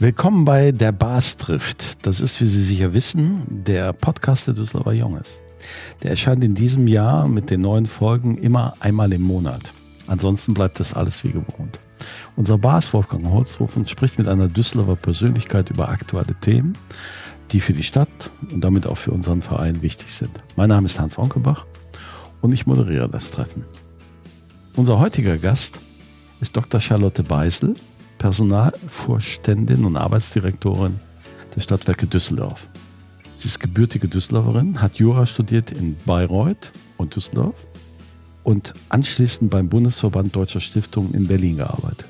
Willkommen 0.00 0.44
bei 0.44 0.72
Der 0.72 0.90
Bas 0.90 1.36
trifft. 1.36 2.04
Das 2.04 2.20
ist, 2.20 2.40
wie 2.40 2.46
Sie 2.46 2.64
sicher 2.64 2.94
wissen, 2.94 3.44
der 3.48 3.92
Podcast 3.92 4.48
der 4.48 4.54
Düsseldorfer 4.54 4.92
Junges. 4.92 5.40
Der 6.02 6.10
erscheint 6.10 6.42
in 6.42 6.56
diesem 6.56 6.88
Jahr 6.88 7.28
mit 7.28 7.48
den 7.48 7.60
neuen 7.60 7.86
Folgen 7.86 8.36
immer 8.36 8.74
einmal 8.80 9.12
im 9.12 9.22
Monat. 9.22 9.72
Ansonsten 10.08 10.52
bleibt 10.52 10.80
das 10.80 10.94
alles 10.94 11.22
wie 11.22 11.30
gewohnt. 11.30 11.78
Unser 12.34 12.58
Bas 12.58 12.92
Wolfgang 12.92 13.24
Holzhofen 13.30 13.86
spricht 13.86 14.18
mit 14.18 14.26
einer 14.26 14.48
Düsseldorfer 14.48 14.96
Persönlichkeit 14.96 15.70
über 15.70 15.88
aktuelle 15.88 16.34
Themen, 16.40 16.72
die 17.52 17.60
für 17.60 17.72
die 17.72 17.84
Stadt 17.84 18.30
und 18.50 18.62
damit 18.62 18.88
auch 18.88 18.98
für 18.98 19.12
unseren 19.12 19.42
Verein 19.42 19.80
wichtig 19.80 20.12
sind. 20.12 20.32
Mein 20.56 20.70
Name 20.70 20.86
ist 20.86 20.98
Hans 20.98 21.18
Onkelbach 21.18 21.66
und 22.40 22.52
ich 22.52 22.66
moderiere 22.66 23.08
das 23.08 23.30
Treffen. 23.30 23.64
Unser 24.74 24.98
heutiger 24.98 25.38
Gast 25.38 25.78
ist 26.40 26.56
Dr. 26.56 26.80
Charlotte 26.80 27.22
Beisel, 27.22 27.74
Personalvorständin 28.24 29.84
und 29.84 29.98
Arbeitsdirektorin 29.98 30.98
der 31.54 31.60
Stadtwerke 31.60 32.06
Düsseldorf. 32.06 32.70
Sie 33.36 33.48
ist 33.48 33.60
gebürtige 33.60 34.08
Düsseldorferin, 34.08 34.80
hat 34.80 34.96
Jura 34.96 35.26
studiert 35.26 35.72
in 35.72 35.94
Bayreuth 36.06 36.72
und 36.96 37.14
Düsseldorf 37.14 37.66
und 38.42 38.72
anschließend 38.88 39.50
beim 39.50 39.68
Bundesverband 39.68 40.34
Deutscher 40.34 40.60
Stiftungen 40.60 41.12
in 41.12 41.26
Berlin 41.26 41.58
gearbeitet. 41.58 42.08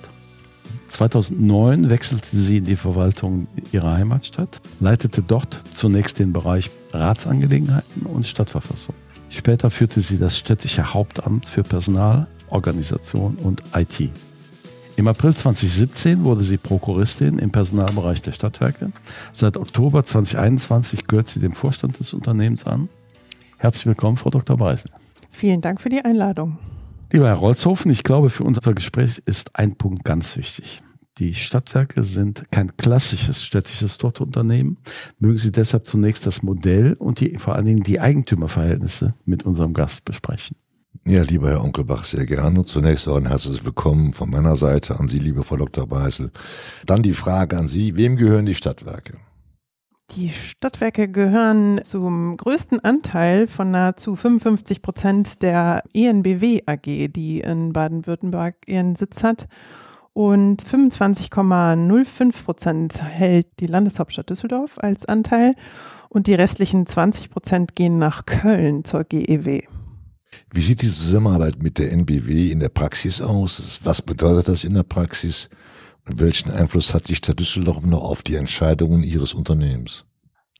2009 0.86 1.90
wechselte 1.90 2.36
sie 2.36 2.58
in 2.58 2.64
die 2.64 2.76
Verwaltung 2.76 3.48
ihrer 3.72 3.94
Heimatstadt, 3.94 4.60
leitete 4.78 5.20
dort 5.20 5.62
zunächst 5.72 6.20
den 6.20 6.32
Bereich 6.32 6.70
Ratsangelegenheiten 6.92 8.02
und 8.02 8.24
Stadtverfassung. 8.24 8.94
Später 9.30 9.68
führte 9.68 10.00
sie 10.00 10.18
das 10.18 10.38
städtische 10.38 10.94
Hauptamt 10.94 11.48
für 11.48 11.64
Personal, 11.64 12.28
Organisation 12.50 13.34
und 13.34 13.64
IT. 13.74 14.12
Im 14.96 15.08
April 15.08 15.34
2017 15.34 16.22
wurde 16.22 16.44
sie 16.44 16.56
Prokuristin 16.56 17.40
im 17.40 17.50
Personalbereich 17.50 18.22
der 18.22 18.30
Stadtwerke. 18.30 18.92
Seit 19.32 19.56
Oktober 19.56 20.04
2021 20.04 21.08
gehört 21.08 21.26
sie 21.26 21.40
dem 21.40 21.52
Vorstand 21.52 21.98
des 21.98 22.14
Unternehmens 22.14 22.64
an. 22.64 22.88
Herzlich 23.58 23.86
willkommen, 23.86 24.16
Frau 24.16 24.30
Dr. 24.30 24.56
Beisel. 24.56 24.92
Vielen 25.30 25.60
Dank 25.60 25.80
für 25.80 25.88
die 25.88 26.04
Einladung. 26.04 26.58
Lieber 27.12 27.26
Herr 27.26 27.34
Rolzhofen, 27.34 27.90
ich 27.90 28.04
glaube, 28.04 28.30
für 28.30 28.44
unser 28.44 28.72
Gespräch 28.72 29.20
ist 29.26 29.56
ein 29.56 29.74
Punkt 29.74 30.04
ganz 30.04 30.36
wichtig. 30.36 30.80
Die 31.18 31.34
Stadtwerke 31.34 32.04
sind 32.04 32.44
kein 32.52 32.76
klassisches 32.76 33.42
städtisches 33.42 33.98
Tochterunternehmen. 33.98 34.78
Mögen 35.18 35.38
Sie 35.38 35.50
deshalb 35.50 35.86
zunächst 35.86 36.24
das 36.24 36.42
Modell 36.44 36.94
und 36.94 37.18
die, 37.18 37.36
vor 37.38 37.56
allen 37.56 37.66
Dingen 37.66 37.82
die 37.82 38.00
Eigentümerverhältnisse 38.00 39.14
mit 39.24 39.44
unserem 39.44 39.74
Gast 39.74 40.04
besprechen. 40.04 40.56
Ja, 41.02 41.22
lieber 41.22 41.50
Herr 41.50 41.62
Onkelbach, 41.62 42.04
sehr 42.04 42.24
gerne. 42.24 42.64
Zunächst 42.64 43.08
auch 43.08 43.16
ein 43.16 43.26
herzliches 43.26 43.64
Willkommen 43.64 44.12
von 44.12 44.30
meiner 44.30 44.56
Seite 44.56 44.98
an 44.98 45.08
Sie, 45.08 45.18
liebe 45.18 45.42
Frau 45.42 45.56
Dr. 45.56 45.86
Beisel. 45.86 46.30
Dann 46.86 47.02
die 47.02 47.12
Frage 47.12 47.58
an 47.58 47.68
Sie, 47.68 47.96
wem 47.96 48.16
gehören 48.16 48.46
die 48.46 48.54
Stadtwerke? 48.54 49.18
Die 50.12 50.30
Stadtwerke 50.30 51.08
gehören 51.08 51.80
zum 51.82 52.36
größten 52.36 52.80
Anteil 52.80 53.48
von 53.48 53.70
nahezu 53.70 54.16
55 54.16 54.80
Prozent 54.80 55.42
der 55.42 55.82
ENBW 55.92 56.62
AG, 56.66 57.08
die 57.08 57.40
in 57.40 57.72
Baden-Württemberg 57.72 58.56
ihren 58.66 58.96
Sitz 58.96 59.22
hat. 59.22 59.46
Und 60.12 60.62
25,05 60.62 62.44
Prozent 62.44 63.02
hält 63.02 63.48
die 63.58 63.66
Landeshauptstadt 63.66 64.30
Düsseldorf 64.30 64.78
als 64.78 65.04
Anteil. 65.04 65.54
Und 66.08 66.28
die 66.28 66.34
restlichen 66.34 66.86
20 66.86 67.28
Prozent 67.30 67.74
gehen 67.74 67.98
nach 67.98 68.24
Köln 68.24 68.84
zur 68.84 69.04
GEW. 69.04 69.62
Wie 70.52 70.62
sieht 70.62 70.82
die 70.82 70.92
Zusammenarbeit 70.92 71.62
mit 71.62 71.78
der 71.78 71.92
NBW 71.92 72.50
in 72.50 72.60
der 72.60 72.68
Praxis 72.68 73.20
aus? 73.20 73.80
Was 73.84 74.02
bedeutet 74.02 74.48
das 74.48 74.64
in 74.64 74.74
der 74.74 74.82
Praxis? 74.82 75.48
Und 76.06 76.18
welchen 76.20 76.50
Einfluss 76.50 76.92
hat 76.92 77.08
die 77.08 77.14
Stadt 77.14 77.40
Düsseldorf 77.40 77.84
noch 77.84 78.02
auf 78.02 78.22
die 78.22 78.36
Entscheidungen 78.36 79.02
ihres 79.02 79.32
Unternehmens? 79.34 80.04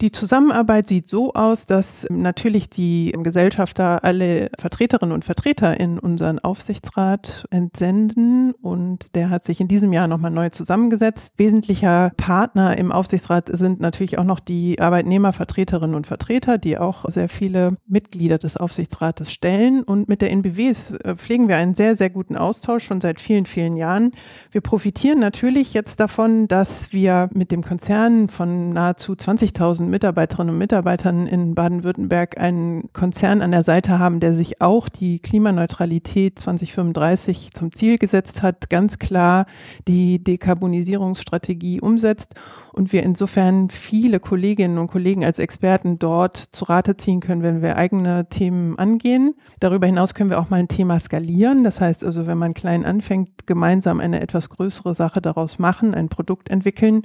Die 0.00 0.10
Zusammenarbeit 0.10 0.88
sieht 0.88 1.08
so 1.08 1.34
aus, 1.34 1.66
dass 1.66 2.04
natürlich 2.10 2.68
die 2.68 3.12
Gesellschafter 3.22 4.02
alle 4.02 4.50
Vertreterinnen 4.58 5.14
und 5.14 5.24
Vertreter 5.24 5.78
in 5.78 6.00
unseren 6.00 6.40
Aufsichtsrat 6.40 7.46
entsenden 7.50 8.52
und 8.60 9.14
der 9.14 9.30
hat 9.30 9.44
sich 9.44 9.60
in 9.60 9.68
diesem 9.68 9.92
Jahr 9.92 10.08
nochmal 10.08 10.32
neu 10.32 10.50
zusammengesetzt. 10.50 11.34
Wesentlicher 11.36 12.10
Partner 12.16 12.76
im 12.76 12.90
Aufsichtsrat 12.90 13.56
sind 13.56 13.78
natürlich 13.78 14.18
auch 14.18 14.24
noch 14.24 14.40
die 14.40 14.80
Arbeitnehmervertreterinnen 14.80 15.94
und 15.94 16.08
Vertreter, 16.08 16.58
die 16.58 16.76
auch 16.76 17.08
sehr 17.08 17.28
viele 17.28 17.76
Mitglieder 17.86 18.38
des 18.38 18.56
Aufsichtsrates 18.56 19.32
stellen 19.32 19.84
und 19.84 20.08
mit 20.08 20.22
der 20.22 20.32
NBW 20.32 20.70
äh, 20.70 21.14
pflegen 21.14 21.46
wir 21.46 21.56
einen 21.56 21.76
sehr, 21.76 21.94
sehr 21.94 22.10
guten 22.10 22.36
Austausch 22.36 22.82
schon 22.84 23.00
seit 23.00 23.20
vielen, 23.20 23.46
vielen 23.46 23.76
Jahren. 23.76 24.10
Wir 24.50 24.60
profitieren 24.60 25.20
natürlich 25.20 25.72
jetzt 25.72 26.00
davon, 26.00 26.48
dass 26.48 26.92
wir 26.92 27.30
mit 27.32 27.52
dem 27.52 27.62
Konzern 27.62 28.28
von 28.28 28.70
nahezu 28.70 29.12
20.000 29.12 29.83
Mitarbeiterinnen 29.90 30.54
und 30.54 30.58
Mitarbeitern 30.58 31.26
in 31.26 31.54
Baden-Württemberg 31.54 32.38
einen 32.38 32.92
Konzern 32.92 33.42
an 33.42 33.50
der 33.50 33.64
Seite 33.64 33.98
haben, 33.98 34.20
der 34.20 34.34
sich 34.34 34.60
auch 34.60 34.88
die 34.88 35.18
Klimaneutralität 35.18 36.38
2035 36.38 37.52
zum 37.52 37.72
Ziel 37.72 37.98
gesetzt 37.98 38.42
hat, 38.42 38.70
ganz 38.70 38.98
klar 38.98 39.46
die 39.86 40.22
Dekarbonisierungsstrategie 40.22 41.80
umsetzt 41.80 42.34
und 42.72 42.92
wir 42.92 43.02
insofern 43.02 43.70
viele 43.70 44.20
Kolleginnen 44.20 44.78
und 44.78 44.88
Kollegen 44.88 45.24
als 45.24 45.38
Experten 45.38 45.98
dort 45.98 46.36
zu 46.36 46.64
Rate 46.64 46.96
ziehen 46.96 47.20
können, 47.20 47.42
wenn 47.42 47.62
wir 47.62 47.76
eigene 47.76 48.28
Themen 48.28 48.78
angehen. 48.78 49.34
Darüber 49.60 49.86
hinaus 49.86 50.14
können 50.14 50.30
wir 50.30 50.40
auch 50.40 50.50
mal 50.50 50.60
ein 50.60 50.68
Thema 50.68 50.98
skalieren. 50.98 51.62
Das 51.62 51.80
heißt 51.80 52.04
also, 52.04 52.26
wenn 52.26 52.38
man 52.38 52.54
klein 52.54 52.84
anfängt, 52.84 53.46
gemeinsam 53.46 54.00
eine 54.00 54.20
etwas 54.20 54.48
größere 54.48 54.94
Sache 54.94 55.20
daraus 55.20 55.58
machen, 55.58 55.94
ein 55.94 56.08
Produkt 56.08 56.50
entwickeln 56.50 57.02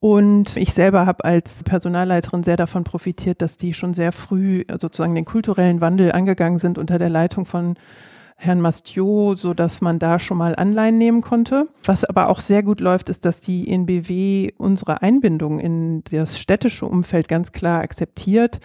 und 0.00 0.56
ich 0.56 0.72
selber 0.72 1.04
habe 1.04 1.24
als 1.24 1.62
Personalleiterin 1.62 2.42
sehr 2.42 2.56
davon 2.56 2.84
profitiert, 2.84 3.42
dass 3.42 3.58
die 3.58 3.74
schon 3.74 3.92
sehr 3.92 4.12
früh 4.12 4.64
sozusagen 4.80 5.14
den 5.14 5.26
kulturellen 5.26 5.82
Wandel 5.82 6.12
angegangen 6.12 6.58
sind 6.58 6.78
unter 6.78 6.98
der 6.98 7.10
Leitung 7.10 7.44
von 7.44 7.74
Herrn 8.36 8.62
Mastiot, 8.62 9.38
so 9.38 9.52
dass 9.52 9.82
man 9.82 9.98
da 9.98 10.18
schon 10.18 10.38
mal 10.38 10.56
Anleihen 10.56 10.96
nehmen 10.96 11.20
konnte. 11.20 11.68
Was 11.84 12.04
aber 12.04 12.30
auch 12.30 12.40
sehr 12.40 12.62
gut 12.62 12.80
läuft, 12.80 13.10
ist, 13.10 13.26
dass 13.26 13.40
die 13.40 13.68
INBW 13.68 14.52
unsere 14.56 15.02
Einbindung 15.02 15.60
in 15.60 16.02
das 16.10 16.38
städtische 16.38 16.86
Umfeld 16.86 17.28
ganz 17.28 17.52
klar 17.52 17.82
akzeptiert 17.82 18.60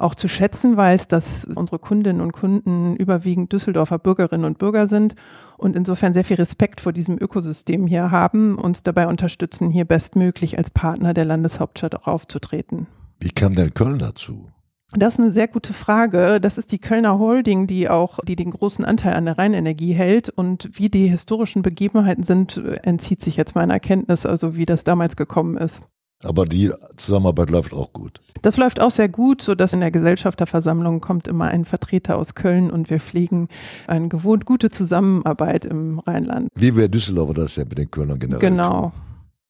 auch 0.00 0.14
zu 0.14 0.28
schätzen 0.28 0.76
weiß, 0.76 1.06
dass 1.08 1.44
unsere 1.44 1.78
Kundinnen 1.78 2.20
und 2.20 2.32
Kunden 2.32 2.96
überwiegend 2.96 3.52
Düsseldorfer 3.52 3.98
Bürgerinnen 3.98 4.44
und 4.44 4.58
Bürger 4.58 4.86
sind 4.86 5.14
und 5.58 5.76
insofern 5.76 6.14
sehr 6.14 6.24
viel 6.24 6.36
Respekt 6.36 6.80
vor 6.80 6.92
diesem 6.92 7.18
Ökosystem 7.20 7.86
hier 7.86 8.10
haben, 8.10 8.56
uns 8.56 8.82
dabei 8.82 9.06
unterstützen, 9.08 9.70
hier 9.70 9.84
bestmöglich 9.84 10.56
als 10.56 10.70
Partner 10.70 11.12
der 11.12 11.26
Landeshauptstadt 11.26 11.94
auch 11.96 12.06
aufzutreten. 12.06 12.86
Wie 13.20 13.30
kam 13.30 13.54
denn 13.54 13.74
Köln 13.74 13.98
dazu? 13.98 14.48
Das 14.92 15.14
ist 15.14 15.20
eine 15.20 15.30
sehr 15.30 15.48
gute 15.48 15.74
Frage. 15.74 16.40
Das 16.40 16.56
ist 16.56 16.72
die 16.72 16.78
Kölner 16.78 17.18
Holding, 17.18 17.66
die 17.66 17.90
auch, 17.90 18.20
die 18.24 18.36
den 18.36 18.52
großen 18.52 18.86
Anteil 18.86 19.14
an 19.14 19.26
der 19.26 19.36
Rheinenergie 19.36 19.92
hält. 19.92 20.30
Und 20.30 20.70
wie 20.78 20.88
die 20.88 21.08
historischen 21.08 21.60
Begebenheiten 21.60 22.24
sind, 22.24 22.56
entzieht 22.84 23.20
sich 23.20 23.36
jetzt 23.36 23.54
meiner 23.54 23.80
Kenntnis, 23.80 24.24
also 24.24 24.56
wie 24.56 24.64
das 24.64 24.84
damals 24.84 25.16
gekommen 25.16 25.58
ist. 25.58 25.82
Aber 26.24 26.46
die 26.46 26.72
Zusammenarbeit 26.96 27.50
läuft 27.50 27.72
auch 27.72 27.92
gut. 27.92 28.20
Das 28.42 28.56
läuft 28.56 28.80
auch 28.80 28.90
sehr 28.90 29.08
gut, 29.08 29.42
so 29.42 29.54
dass 29.54 29.72
in 29.72 29.80
der 29.80 29.90
Gesellschafterversammlung 29.90 31.00
kommt 31.00 31.28
immer 31.28 31.46
ein 31.46 31.64
Vertreter 31.64 32.18
aus 32.18 32.34
Köln 32.34 32.70
und 32.70 32.90
wir 32.90 32.98
pflegen 32.98 33.48
eine 33.86 34.08
gewohnt 34.08 34.44
gute 34.44 34.68
Zusammenarbeit 34.70 35.64
im 35.64 36.00
Rheinland. 36.00 36.48
Wie 36.54 36.74
wir 36.76 36.88
Düsseldorfer 36.88 37.34
das 37.34 37.56
ja 37.56 37.64
mit 37.64 37.78
den 37.78 37.90
Kölnern 37.90 38.18
generell 38.18 38.40
Genau. 38.40 38.80
Tun. 38.80 38.92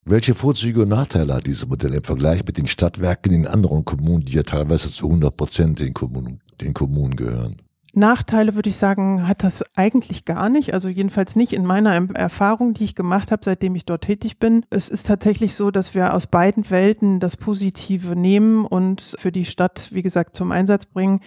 Welche 0.04 0.34
Vorzüge 0.34 0.82
und 0.82 0.88
Nachteile 0.88 1.34
hat 1.34 1.46
dieses 1.46 1.68
Modell 1.68 1.92
im 1.92 2.02
Vergleich 2.04 2.44
mit 2.46 2.56
den 2.56 2.66
Stadtwerken 2.66 3.32
in 3.32 3.46
anderen 3.46 3.84
Kommunen, 3.84 4.24
die 4.24 4.32
ja 4.32 4.42
teilweise 4.42 4.90
zu 4.90 5.06
100 5.06 5.36
Prozent 5.36 5.80
den 5.80 5.92
Kommunen, 5.92 6.40
den 6.62 6.72
Kommunen 6.72 7.14
gehören? 7.14 7.56
Nachteile 7.98 8.54
würde 8.54 8.70
ich 8.70 8.76
sagen, 8.76 9.28
hat 9.28 9.44
das 9.44 9.64
eigentlich 9.76 10.24
gar 10.24 10.48
nicht. 10.48 10.72
Also 10.72 10.88
jedenfalls 10.88 11.36
nicht 11.36 11.52
in 11.52 11.66
meiner 11.66 12.08
Erfahrung, 12.14 12.74
die 12.74 12.84
ich 12.84 12.94
gemacht 12.94 13.30
habe, 13.30 13.44
seitdem 13.44 13.74
ich 13.74 13.84
dort 13.84 14.04
tätig 14.04 14.38
bin. 14.38 14.64
Es 14.70 14.88
ist 14.88 15.06
tatsächlich 15.06 15.54
so, 15.54 15.70
dass 15.70 15.94
wir 15.94 16.14
aus 16.14 16.26
beiden 16.26 16.70
Welten 16.70 17.20
das 17.20 17.36
Positive 17.36 18.16
nehmen 18.16 18.64
und 18.64 19.16
für 19.18 19.32
die 19.32 19.44
Stadt, 19.44 19.88
wie 19.92 20.02
gesagt, 20.02 20.36
zum 20.36 20.52
Einsatz 20.52 20.86
bringen. 20.86 21.20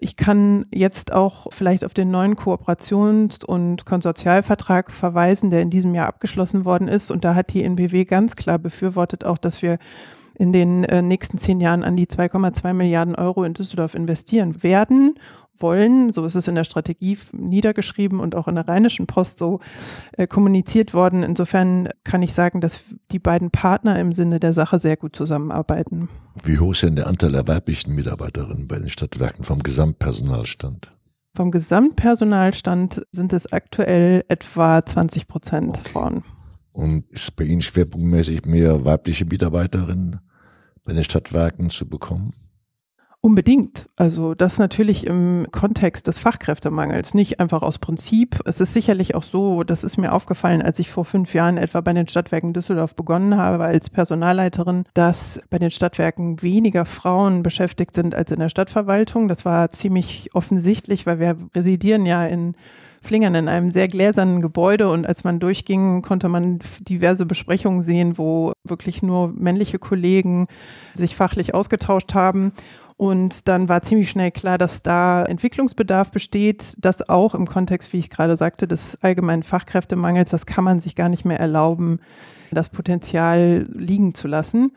Ich 0.00 0.16
kann 0.16 0.64
jetzt 0.70 1.12
auch 1.12 1.46
vielleicht 1.50 1.84
auf 1.84 1.94
den 1.94 2.10
neuen 2.10 2.36
Kooperations- 2.36 3.44
und 3.44 3.86
Konsortialvertrag 3.86 4.92
verweisen, 4.92 5.50
der 5.50 5.62
in 5.62 5.70
diesem 5.70 5.94
Jahr 5.94 6.08
abgeschlossen 6.08 6.64
worden 6.64 6.88
ist. 6.88 7.10
Und 7.10 7.24
da 7.24 7.34
hat 7.34 7.54
die 7.54 7.64
NBW 7.64 8.04
ganz 8.04 8.36
klar 8.36 8.58
befürwortet 8.58 9.24
auch, 9.24 9.38
dass 9.38 9.62
wir 9.62 9.78
in 10.38 10.52
den 10.52 10.84
äh, 10.84 11.02
nächsten 11.02 11.36
zehn 11.36 11.60
Jahren 11.60 11.82
an 11.82 11.96
die 11.96 12.06
2,2 12.06 12.72
Milliarden 12.72 13.16
Euro 13.16 13.42
in 13.42 13.54
Düsseldorf 13.54 13.94
investieren 13.94 14.62
werden 14.62 15.14
wollen. 15.56 16.12
So 16.12 16.24
ist 16.24 16.36
es 16.36 16.46
in 16.46 16.54
der 16.54 16.62
Strategie 16.62 17.18
niedergeschrieben 17.32 18.20
und 18.20 18.36
auch 18.36 18.46
in 18.46 18.54
der 18.54 18.68
Rheinischen 18.68 19.08
Post 19.08 19.38
so 19.38 19.58
äh, 20.12 20.28
kommuniziert 20.28 20.94
worden. 20.94 21.24
Insofern 21.24 21.88
kann 22.04 22.22
ich 22.22 22.32
sagen, 22.34 22.60
dass 22.60 22.84
die 23.10 23.18
beiden 23.18 23.50
Partner 23.50 23.98
im 23.98 24.12
Sinne 24.12 24.38
der 24.38 24.52
Sache 24.52 24.78
sehr 24.78 24.96
gut 24.96 25.16
zusammenarbeiten. 25.16 26.08
Wie 26.44 26.60
hoch 26.60 26.70
ist 26.70 26.84
denn 26.84 26.94
der 26.94 27.08
Anteil 27.08 27.32
der 27.32 27.48
weiblichen 27.48 27.96
Mitarbeiterinnen 27.96 28.68
bei 28.68 28.78
den 28.78 28.90
Stadtwerken 28.90 29.42
vom 29.42 29.64
Gesamtpersonalstand? 29.64 30.92
Vom 31.34 31.50
Gesamtpersonalstand 31.50 33.02
sind 33.10 33.32
es 33.32 33.52
aktuell 33.52 34.24
etwa 34.28 34.84
20 34.84 35.26
Prozent 35.26 35.78
okay. 35.78 35.90
Frauen. 35.92 36.24
Und 36.72 37.10
ist 37.10 37.34
bei 37.34 37.42
Ihnen 37.42 37.62
schwerpunktmäßig 37.62 38.44
mehr 38.44 38.84
weibliche 38.84 39.24
Mitarbeiterinnen 39.24 40.20
bei 40.88 40.94
den 40.94 41.04
Stadtwerken 41.04 41.68
zu 41.68 41.86
bekommen? 41.86 42.32
Unbedingt. 43.20 43.88
Also 43.96 44.34
das 44.34 44.58
natürlich 44.58 45.06
im 45.06 45.48
Kontext 45.52 46.06
des 46.06 46.18
Fachkräftemangels, 46.18 47.14
nicht 47.14 47.40
einfach 47.40 47.62
aus 47.62 47.78
Prinzip. 47.78 48.38
Es 48.46 48.60
ist 48.60 48.72
sicherlich 48.72 49.14
auch 49.14 49.24
so, 49.24 49.64
das 49.64 49.84
ist 49.84 49.98
mir 49.98 50.12
aufgefallen, 50.12 50.62
als 50.62 50.78
ich 50.78 50.88
vor 50.88 51.04
fünf 51.04 51.34
Jahren 51.34 51.58
etwa 51.58 51.80
bei 51.80 51.92
den 51.92 52.06
Stadtwerken 52.06 52.54
Düsseldorf 52.54 52.94
begonnen 52.94 53.36
habe 53.36 53.64
als 53.64 53.90
Personalleiterin, 53.90 54.84
dass 54.94 55.40
bei 55.50 55.58
den 55.58 55.72
Stadtwerken 55.72 56.40
weniger 56.42 56.84
Frauen 56.84 57.42
beschäftigt 57.42 57.94
sind 57.94 58.14
als 58.14 58.30
in 58.30 58.38
der 58.38 58.48
Stadtverwaltung. 58.48 59.28
Das 59.28 59.44
war 59.44 59.68
ziemlich 59.70 60.30
offensichtlich, 60.34 61.04
weil 61.06 61.18
wir 61.18 61.36
residieren 61.54 62.06
ja 62.06 62.24
in 62.24 62.54
Flingern 63.02 63.34
in 63.34 63.48
einem 63.48 63.70
sehr 63.70 63.88
gläsernen 63.88 64.40
Gebäude 64.40 64.90
und 64.90 65.06
als 65.06 65.24
man 65.24 65.40
durchging, 65.40 66.02
konnte 66.02 66.28
man 66.28 66.58
diverse 66.80 67.26
Besprechungen 67.26 67.82
sehen, 67.82 68.18
wo 68.18 68.52
wirklich 68.64 69.02
nur 69.02 69.28
männliche 69.28 69.78
Kollegen 69.78 70.46
sich 70.94 71.16
fachlich 71.16 71.54
ausgetauscht 71.54 72.14
haben. 72.14 72.52
Und 72.96 73.46
dann 73.46 73.68
war 73.68 73.82
ziemlich 73.82 74.10
schnell 74.10 74.32
klar, 74.32 74.58
dass 74.58 74.82
da 74.82 75.22
Entwicklungsbedarf 75.22 76.10
besteht, 76.10 76.74
das 76.78 77.08
auch 77.08 77.36
im 77.36 77.46
Kontext, 77.46 77.92
wie 77.92 77.98
ich 77.98 78.10
gerade 78.10 78.36
sagte, 78.36 78.66
des 78.66 78.98
allgemeinen 79.02 79.44
Fachkräftemangels, 79.44 80.30
das 80.30 80.46
kann 80.46 80.64
man 80.64 80.80
sich 80.80 80.96
gar 80.96 81.08
nicht 81.08 81.24
mehr 81.24 81.38
erlauben, 81.38 82.00
das 82.50 82.70
Potenzial 82.70 83.68
liegen 83.72 84.14
zu 84.14 84.26
lassen. 84.26 84.72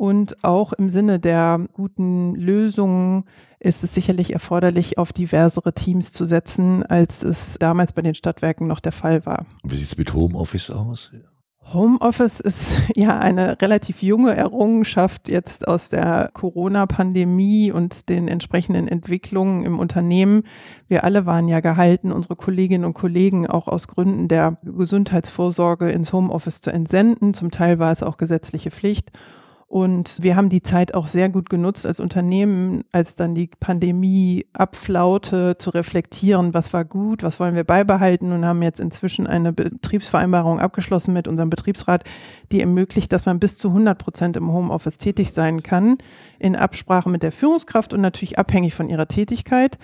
Und 0.00 0.42
auch 0.44 0.72
im 0.72 0.88
Sinne 0.88 1.20
der 1.20 1.66
guten 1.74 2.34
Lösungen 2.34 3.24
ist 3.58 3.84
es 3.84 3.92
sicherlich 3.92 4.32
erforderlich, 4.32 4.96
auf 4.96 5.12
diversere 5.12 5.74
Teams 5.74 6.10
zu 6.10 6.24
setzen, 6.24 6.86
als 6.86 7.22
es 7.22 7.56
damals 7.58 7.92
bei 7.92 8.00
den 8.00 8.14
Stadtwerken 8.14 8.66
noch 8.66 8.80
der 8.80 8.92
Fall 8.92 9.26
war. 9.26 9.44
Wie 9.62 9.76
sieht 9.76 9.88
es 9.88 9.98
mit 9.98 10.14
Homeoffice 10.14 10.70
aus? 10.70 11.12
Homeoffice 11.74 12.40
ist 12.40 12.72
ja 12.94 13.18
eine 13.18 13.60
relativ 13.60 14.02
junge 14.02 14.34
Errungenschaft 14.34 15.28
jetzt 15.28 15.68
aus 15.68 15.90
der 15.90 16.30
Corona-Pandemie 16.32 17.70
und 17.70 18.08
den 18.08 18.26
entsprechenden 18.26 18.88
Entwicklungen 18.88 19.66
im 19.66 19.78
Unternehmen. 19.78 20.44
Wir 20.88 21.04
alle 21.04 21.26
waren 21.26 21.46
ja 21.46 21.60
gehalten, 21.60 22.10
unsere 22.10 22.36
Kolleginnen 22.36 22.86
und 22.86 22.94
Kollegen 22.94 23.46
auch 23.46 23.68
aus 23.68 23.86
Gründen 23.86 24.28
der 24.28 24.56
Gesundheitsvorsorge 24.62 25.90
ins 25.90 26.10
Homeoffice 26.14 26.62
zu 26.62 26.72
entsenden. 26.72 27.34
Zum 27.34 27.50
Teil 27.50 27.78
war 27.78 27.92
es 27.92 28.02
auch 28.02 28.16
gesetzliche 28.16 28.70
Pflicht. 28.70 29.10
Und 29.70 30.20
wir 30.20 30.34
haben 30.34 30.48
die 30.48 30.64
Zeit 30.64 30.94
auch 30.94 31.06
sehr 31.06 31.28
gut 31.28 31.48
genutzt 31.48 31.86
als 31.86 32.00
Unternehmen, 32.00 32.82
als 32.90 33.14
dann 33.14 33.36
die 33.36 33.46
Pandemie 33.46 34.46
abflaute, 34.52 35.58
zu 35.58 35.70
reflektieren, 35.70 36.52
was 36.54 36.72
war 36.72 36.84
gut, 36.84 37.22
was 37.22 37.38
wollen 37.38 37.54
wir 37.54 37.62
beibehalten 37.62 38.32
und 38.32 38.44
haben 38.44 38.62
jetzt 38.62 38.80
inzwischen 38.80 39.28
eine 39.28 39.52
Betriebsvereinbarung 39.52 40.58
abgeschlossen 40.58 41.14
mit 41.14 41.28
unserem 41.28 41.50
Betriebsrat, 41.50 42.02
die 42.50 42.60
ermöglicht, 42.60 43.12
dass 43.12 43.26
man 43.26 43.38
bis 43.38 43.58
zu 43.58 43.68
100 43.68 43.96
Prozent 43.96 44.36
im 44.36 44.50
Homeoffice 44.50 44.98
tätig 44.98 45.30
sein 45.30 45.62
kann, 45.62 45.98
in 46.40 46.56
Absprache 46.56 47.08
mit 47.08 47.22
der 47.22 47.30
Führungskraft 47.30 47.94
und 47.94 48.00
natürlich 48.00 48.40
abhängig 48.40 48.74
von 48.74 48.88
ihrer 48.88 49.06
Tätigkeit. 49.06 49.78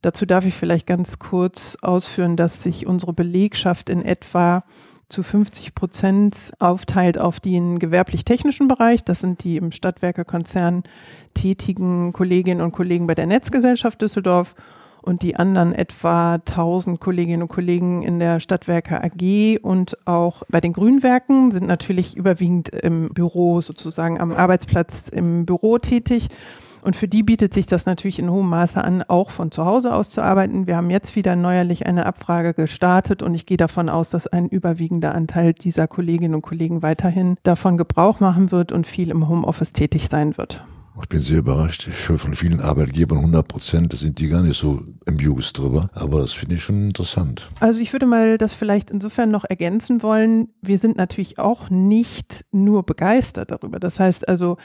Dazu 0.00 0.24
darf 0.24 0.46
ich 0.46 0.54
vielleicht 0.54 0.86
ganz 0.86 1.18
kurz 1.18 1.76
ausführen, 1.82 2.38
dass 2.38 2.62
sich 2.62 2.86
unsere 2.86 3.12
Belegschaft 3.12 3.90
in 3.90 4.00
etwa 4.00 4.64
zu 5.08 5.22
50 5.22 5.74
Prozent 5.74 6.36
aufteilt 6.58 7.18
auf 7.18 7.40
den 7.40 7.78
gewerblich-technischen 7.78 8.68
Bereich. 8.68 9.04
Das 9.04 9.20
sind 9.20 9.44
die 9.44 9.56
im 9.56 9.72
Stadtwerkekonzern 9.72 10.84
tätigen 11.34 12.12
Kolleginnen 12.12 12.60
und 12.60 12.72
Kollegen 12.72 13.06
bei 13.06 13.14
der 13.14 13.26
Netzgesellschaft 13.26 14.02
Düsseldorf 14.02 14.54
und 15.02 15.22
die 15.22 15.36
anderen 15.36 15.72
etwa 15.72 16.34
1000 16.34 16.98
Kolleginnen 16.98 17.42
und 17.42 17.48
Kollegen 17.48 18.02
in 18.02 18.18
der 18.18 18.40
Stadtwerke 18.40 19.02
AG 19.04 19.58
und 19.62 19.96
auch 20.06 20.42
bei 20.48 20.60
den 20.60 20.72
Grünwerken 20.72 21.52
sind 21.52 21.68
natürlich 21.68 22.16
überwiegend 22.16 22.70
im 22.70 23.10
Büro 23.10 23.60
sozusagen 23.60 24.20
am 24.20 24.32
Arbeitsplatz 24.32 25.08
im 25.08 25.46
Büro 25.46 25.78
tätig. 25.78 26.28
Und 26.86 26.94
für 26.94 27.08
die 27.08 27.24
bietet 27.24 27.52
sich 27.52 27.66
das 27.66 27.84
natürlich 27.84 28.20
in 28.20 28.30
hohem 28.30 28.48
Maße 28.48 28.82
an, 28.82 29.02
auch 29.02 29.30
von 29.30 29.50
zu 29.50 29.64
Hause 29.64 29.92
aus 29.92 30.10
zu 30.10 30.22
arbeiten. 30.22 30.68
Wir 30.68 30.76
haben 30.76 30.88
jetzt 30.88 31.16
wieder 31.16 31.34
neuerlich 31.34 31.84
eine 31.84 32.06
Abfrage 32.06 32.54
gestartet 32.54 33.24
und 33.24 33.34
ich 33.34 33.44
gehe 33.44 33.56
davon 33.56 33.88
aus, 33.88 34.10
dass 34.10 34.28
ein 34.28 34.48
überwiegender 34.48 35.12
Anteil 35.12 35.52
dieser 35.52 35.88
Kolleginnen 35.88 36.36
und 36.36 36.42
Kollegen 36.42 36.82
weiterhin 36.82 37.38
davon 37.42 37.76
Gebrauch 37.76 38.20
machen 38.20 38.52
wird 38.52 38.70
und 38.70 38.86
viel 38.86 39.10
im 39.10 39.28
Homeoffice 39.28 39.72
tätig 39.72 40.06
sein 40.08 40.36
wird. 40.36 40.64
Ich 41.02 41.08
bin 41.10 41.20
sehr 41.20 41.38
überrascht. 41.38 41.86
Ich 41.88 42.08
höre 42.08 42.18
von 42.18 42.34
vielen 42.34 42.60
Arbeitgebern 42.60 43.18
100 43.18 43.46
Prozent, 43.46 43.92
da 43.92 43.96
sind 43.96 44.18
die 44.18 44.28
gar 44.28 44.40
nicht 44.40 44.58
so 44.58 44.82
amused 45.06 45.58
drüber. 45.58 45.90
Aber 45.92 46.20
das 46.20 46.32
finde 46.32 46.54
ich 46.54 46.62
schon 46.62 46.86
interessant. 46.86 47.48
Also 47.60 47.80
ich 47.80 47.92
würde 47.92 48.06
mal 48.06 48.38
das 48.38 48.54
vielleicht 48.54 48.90
insofern 48.90 49.30
noch 49.30 49.44
ergänzen 49.44 50.02
wollen. 50.02 50.48
Wir 50.62 50.78
sind 50.78 50.96
natürlich 50.96 51.38
auch 51.38 51.68
nicht 51.70 52.46
nur 52.50 52.84
begeistert 52.84 53.50
darüber. 53.50 53.78
Das 53.78 54.00
heißt 54.00 54.26
also, 54.26 54.56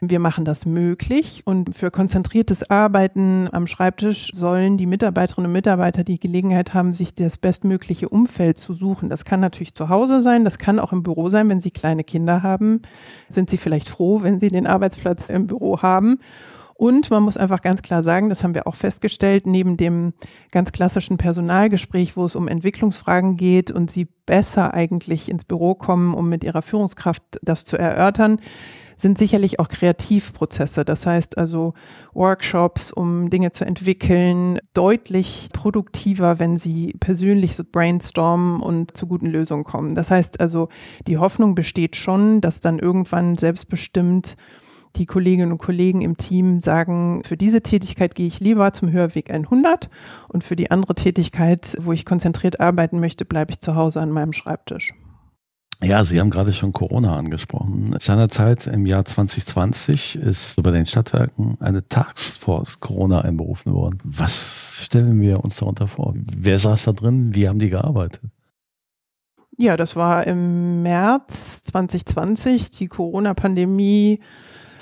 wir 0.00 0.20
machen 0.20 0.44
das 0.44 0.66
möglich 0.66 1.42
und 1.46 1.74
für 1.74 1.90
konzentriertes 1.90 2.68
Arbeiten 2.70 3.48
am 3.50 3.66
Schreibtisch 3.66 4.30
sollen 4.34 4.76
die 4.76 4.86
Mitarbeiterinnen 4.86 5.46
und 5.46 5.52
Mitarbeiter 5.52 6.04
die 6.04 6.20
Gelegenheit 6.20 6.74
haben, 6.74 6.94
sich 6.94 7.14
das 7.14 7.38
bestmögliche 7.38 8.08
Umfeld 8.08 8.58
zu 8.58 8.74
suchen. 8.74 9.08
Das 9.08 9.24
kann 9.24 9.40
natürlich 9.40 9.74
zu 9.74 9.88
Hause 9.88 10.20
sein, 10.20 10.44
das 10.44 10.58
kann 10.58 10.78
auch 10.78 10.92
im 10.92 11.02
Büro 11.02 11.28
sein, 11.28 11.48
wenn 11.48 11.60
Sie 11.60 11.70
kleine 11.70 12.04
Kinder 12.04 12.42
haben. 12.42 12.82
Sind 13.28 13.50
Sie 13.50 13.56
vielleicht 13.56 13.88
froh, 13.88 14.22
wenn 14.22 14.38
Sie 14.38 14.50
den 14.50 14.66
Arbeitsplatz 14.66 15.30
im 15.30 15.46
Büro 15.46 15.77
haben. 15.82 16.20
Und 16.78 17.10
man 17.10 17.24
muss 17.24 17.36
einfach 17.36 17.60
ganz 17.60 17.82
klar 17.82 18.04
sagen, 18.04 18.28
das 18.28 18.44
haben 18.44 18.54
wir 18.54 18.68
auch 18.68 18.76
festgestellt, 18.76 19.46
neben 19.46 19.76
dem 19.76 20.12
ganz 20.52 20.70
klassischen 20.70 21.16
Personalgespräch, 21.16 22.16
wo 22.16 22.24
es 22.24 22.36
um 22.36 22.46
Entwicklungsfragen 22.46 23.36
geht 23.36 23.72
und 23.72 23.90
sie 23.90 24.06
besser 24.26 24.74
eigentlich 24.74 25.28
ins 25.28 25.42
Büro 25.42 25.74
kommen, 25.74 26.14
um 26.14 26.28
mit 26.28 26.44
ihrer 26.44 26.62
Führungskraft 26.62 27.22
das 27.42 27.64
zu 27.64 27.76
erörtern, 27.76 28.40
sind 28.94 29.18
sicherlich 29.18 29.58
auch 29.58 29.68
Kreativprozesse. 29.68 30.84
Das 30.84 31.04
heißt 31.04 31.36
also 31.36 31.74
Workshops, 32.14 32.92
um 32.92 33.28
Dinge 33.28 33.50
zu 33.50 33.64
entwickeln, 33.64 34.60
deutlich 34.72 35.48
produktiver, 35.52 36.38
wenn 36.38 36.58
sie 36.58 36.94
persönlich 37.00 37.56
so 37.56 37.64
brainstormen 37.70 38.60
und 38.60 38.96
zu 38.96 39.08
guten 39.08 39.26
Lösungen 39.26 39.64
kommen. 39.64 39.96
Das 39.96 40.12
heißt 40.12 40.40
also, 40.40 40.68
die 41.08 41.18
Hoffnung 41.18 41.56
besteht 41.56 41.96
schon, 41.96 42.40
dass 42.40 42.60
dann 42.60 42.78
irgendwann 42.78 43.36
selbstbestimmt 43.36 44.36
die 44.96 45.06
Kolleginnen 45.06 45.52
und 45.52 45.58
Kollegen 45.58 46.00
im 46.00 46.16
Team 46.16 46.60
sagen, 46.60 47.22
für 47.24 47.36
diese 47.36 47.62
Tätigkeit 47.62 48.14
gehe 48.14 48.26
ich 48.26 48.40
lieber 48.40 48.72
zum 48.72 48.90
Hörweg 48.90 49.30
100 49.30 49.88
und 50.28 50.44
für 50.44 50.56
die 50.56 50.70
andere 50.70 50.94
Tätigkeit, 50.94 51.76
wo 51.80 51.92
ich 51.92 52.04
konzentriert 52.04 52.60
arbeiten 52.60 53.00
möchte, 53.00 53.24
bleibe 53.24 53.52
ich 53.52 53.60
zu 53.60 53.74
Hause 53.76 54.00
an 54.00 54.10
meinem 54.10 54.32
Schreibtisch. 54.32 54.92
Ja, 55.80 56.02
Sie 56.02 56.18
haben 56.18 56.30
gerade 56.30 56.52
schon 56.52 56.72
Corona 56.72 57.16
angesprochen. 57.16 57.94
Seinerzeit 58.00 58.66
im 58.66 58.84
Jahr 58.84 59.04
2020 59.04 60.16
ist 60.16 60.60
bei 60.60 60.72
den 60.72 60.86
Stadtwerken 60.86 61.56
eine 61.60 61.86
Taskforce 61.86 62.80
Corona 62.80 63.20
einberufen 63.20 63.72
worden. 63.72 64.00
Was 64.02 64.72
stellen 64.72 65.20
wir 65.20 65.44
uns 65.44 65.56
darunter 65.58 65.86
vor? 65.86 66.14
Wer 66.16 66.58
saß 66.58 66.84
da 66.84 66.92
drin? 66.92 67.32
Wie 67.34 67.48
haben 67.48 67.60
die 67.60 67.70
gearbeitet? 67.70 68.22
Ja, 69.56 69.76
das 69.76 69.94
war 69.94 70.26
im 70.26 70.82
März 70.82 71.62
2020. 71.64 72.70
Die 72.70 72.88
Corona-Pandemie 72.88 74.20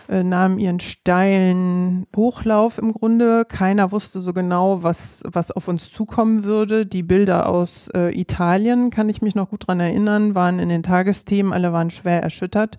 äh, 0.08 0.22
nahmen 0.22 0.58
ihren 0.58 0.80
steilen 0.80 2.06
Hochlauf 2.14 2.78
im 2.78 2.92
Grunde. 2.92 3.44
Keiner 3.44 3.92
wusste 3.92 4.20
so 4.20 4.32
genau, 4.32 4.82
was, 4.82 5.22
was 5.24 5.50
auf 5.50 5.68
uns 5.68 5.92
zukommen 5.92 6.44
würde. 6.44 6.86
Die 6.86 7.02
Bilder 7.02 7.48
aus 7.48 7.88
äh, 7.94 8.18
Italien, 8.18 8.90
kann 8.90 9.08
ich 9.08 9.22
mich 9.22 9.34
noch 9.34 9.50
gut 9.50 9.66
dran 9.66 9.80
erinnern, 9.80 10.34
waren 10.34 10.58
in 10.58 10.68
den 10.68 10.82
Tagesthemen, 10.82 11.52
alle 11.52 11.72
waren 11.72 11.90
schwer 11.90 12.22
erschüttert. 12.22 12.78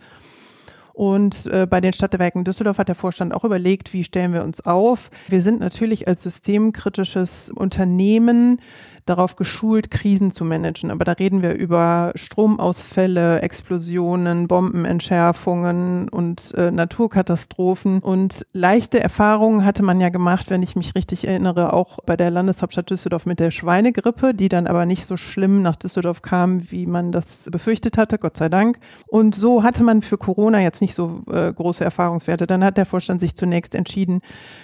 Und 0.98 1.46
äh, 1.46 1.68
bei 1.70 1.80
den 1.80 1.94
Stadtwerken 1.94 2.44
Düsseldorf 2.44 2.80
hat 2.80 2.88
der 2.88 2.96
Vorstand 2.96 3.32
auch 3.32 3.44
überlegt, 3.44 3.94
wie 3.94 4.04
stellen 4.04 4.34
wir 4.34 4.44
uns 4.44 4.66
auf. 4.66 5.12
Wir 5.28 5.42
sind 5.42 5.60
natürlich 5.60 6.08
als 6.08 6.24
systemkritisches 6.24 7.52
Unternehmen 7.52 8.60
darauf 9.08 9.36
geschult, 9.36 9.90
Krisen 9.90 10.32
zu 10.32 10.46
managen. 10.46 10.92
Aber 10.92 11.06
da 11.06 11.14
reden 11.14 11.42
wir 11.42 11.54
über 11.54 12.12
Stromausfälle, 12.16 13.42
Explosionen, 13.42 14.48
Bombenentschärfungen 14.48 16.10
und 16.10 16.54
äh, 16.56 16.72
Naturkatastrophen. 16.72 18.00
Und 18.00 18.46
leichte 18.54 19.00
Erfahrungen 19.00 19.66
hatte 19.66 19.84
man 19.84 20.00
ja 20.00 20.10
gemacht, 20.10 20.50
wenn 20.50 20.62
ich 20.62 20.76
mich 20.76 20.96
richtig 20.96 21.28
erinnere, 21.28 21.74
auch 21.74 22.00
bei 22.06 22.18
der 22.18 22.30
Landeshauptstadt 22.30 22.90
Düsseldorf 22.90 23.26
mit 23.26 23.40
der 23.40 23.52
Schweinegrippe, 23.52 24.34
die 24.34 24.50
dann 24.50 24.68
aber 24.68 24.86
nicht 24.86 25.06
so 25.06 25.18
schlimm 25.18 25.62
nach 25.62 25.76
Düsseldorf 25.76 26.22
kam, 26.22 26.72
wie 26.72 26.86
man 26.86 27.12
das 27.12 27.50
befürchtet 27.52 27.98
hatte, 27.98 28.18
Gott 28.18 28.38
sei 28.38 28.50
Dank. 28.50 28.78
Und 29.08 29.36
so 29.36 29.64
hatte 29.64 29.84
man 29.84 30.02
für 30.02 30.18
Corona 30.18 30.62
jetzt 30.62 30.82
nicht 30.82 30.87
so 30.94 31.22
äh, 31.32 31.52
große 31.54 31.84
Erfahrungswerte. 31.84 32.48
Dann 32.48 32.64
hat 32.64 32.78
der 32.78 32.86
Vorstand 32.86 33.20
sich 33.20 33.36
zunächst 33.36 33.76
entschieden, 33.76 34.22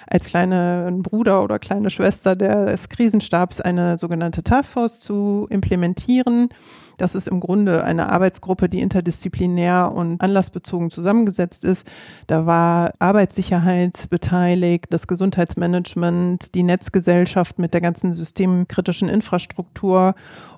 als 0.08 0.25
kleinen 0.25 1.03
Bruder 1.03 1.44
oder 1.44 1.60
kleine 1.60 1.89
Schwester 1.89 2.36
des 2.36 2.89
Krisenstabs 2.89 3.62
eine 3.62 3.98
sogenannte 3.98 4.44
Taskforce 4.44 5.00
zu 5.00 5.48
implementieren. 5.50 6.50
Das 6.98 7.15
ist 7.15 7.27
im 7.27 7.39
Grunde 7.39 7.84
eine 7.84 8.12
Arbeitsgruppe, 8.12 8.70
die 8.70 8.80
interdisziplinär 8.80 9.92
und 9.94 10.22
anlassbezogen 10.22 10.92
zusammengesetzt 10.92 11.63
ist. 11.63 11.88
Da 12.27 12.46
war 12.46 12.92
Arbeitssicherheit 13.00 14.10
beteiligt, 14.10 14.86
das 14.92 15.08
Gesundheitsmanagement, 15.08 16.53
die 16.56 16.63
Netzgesellschaft 16.63 17.58
mit 17.60 17.74
der 17.74 17.82
ganzen 17.82 18.13
systemkritischen 18.13 19.10
Infrastruktur 19.10 20.13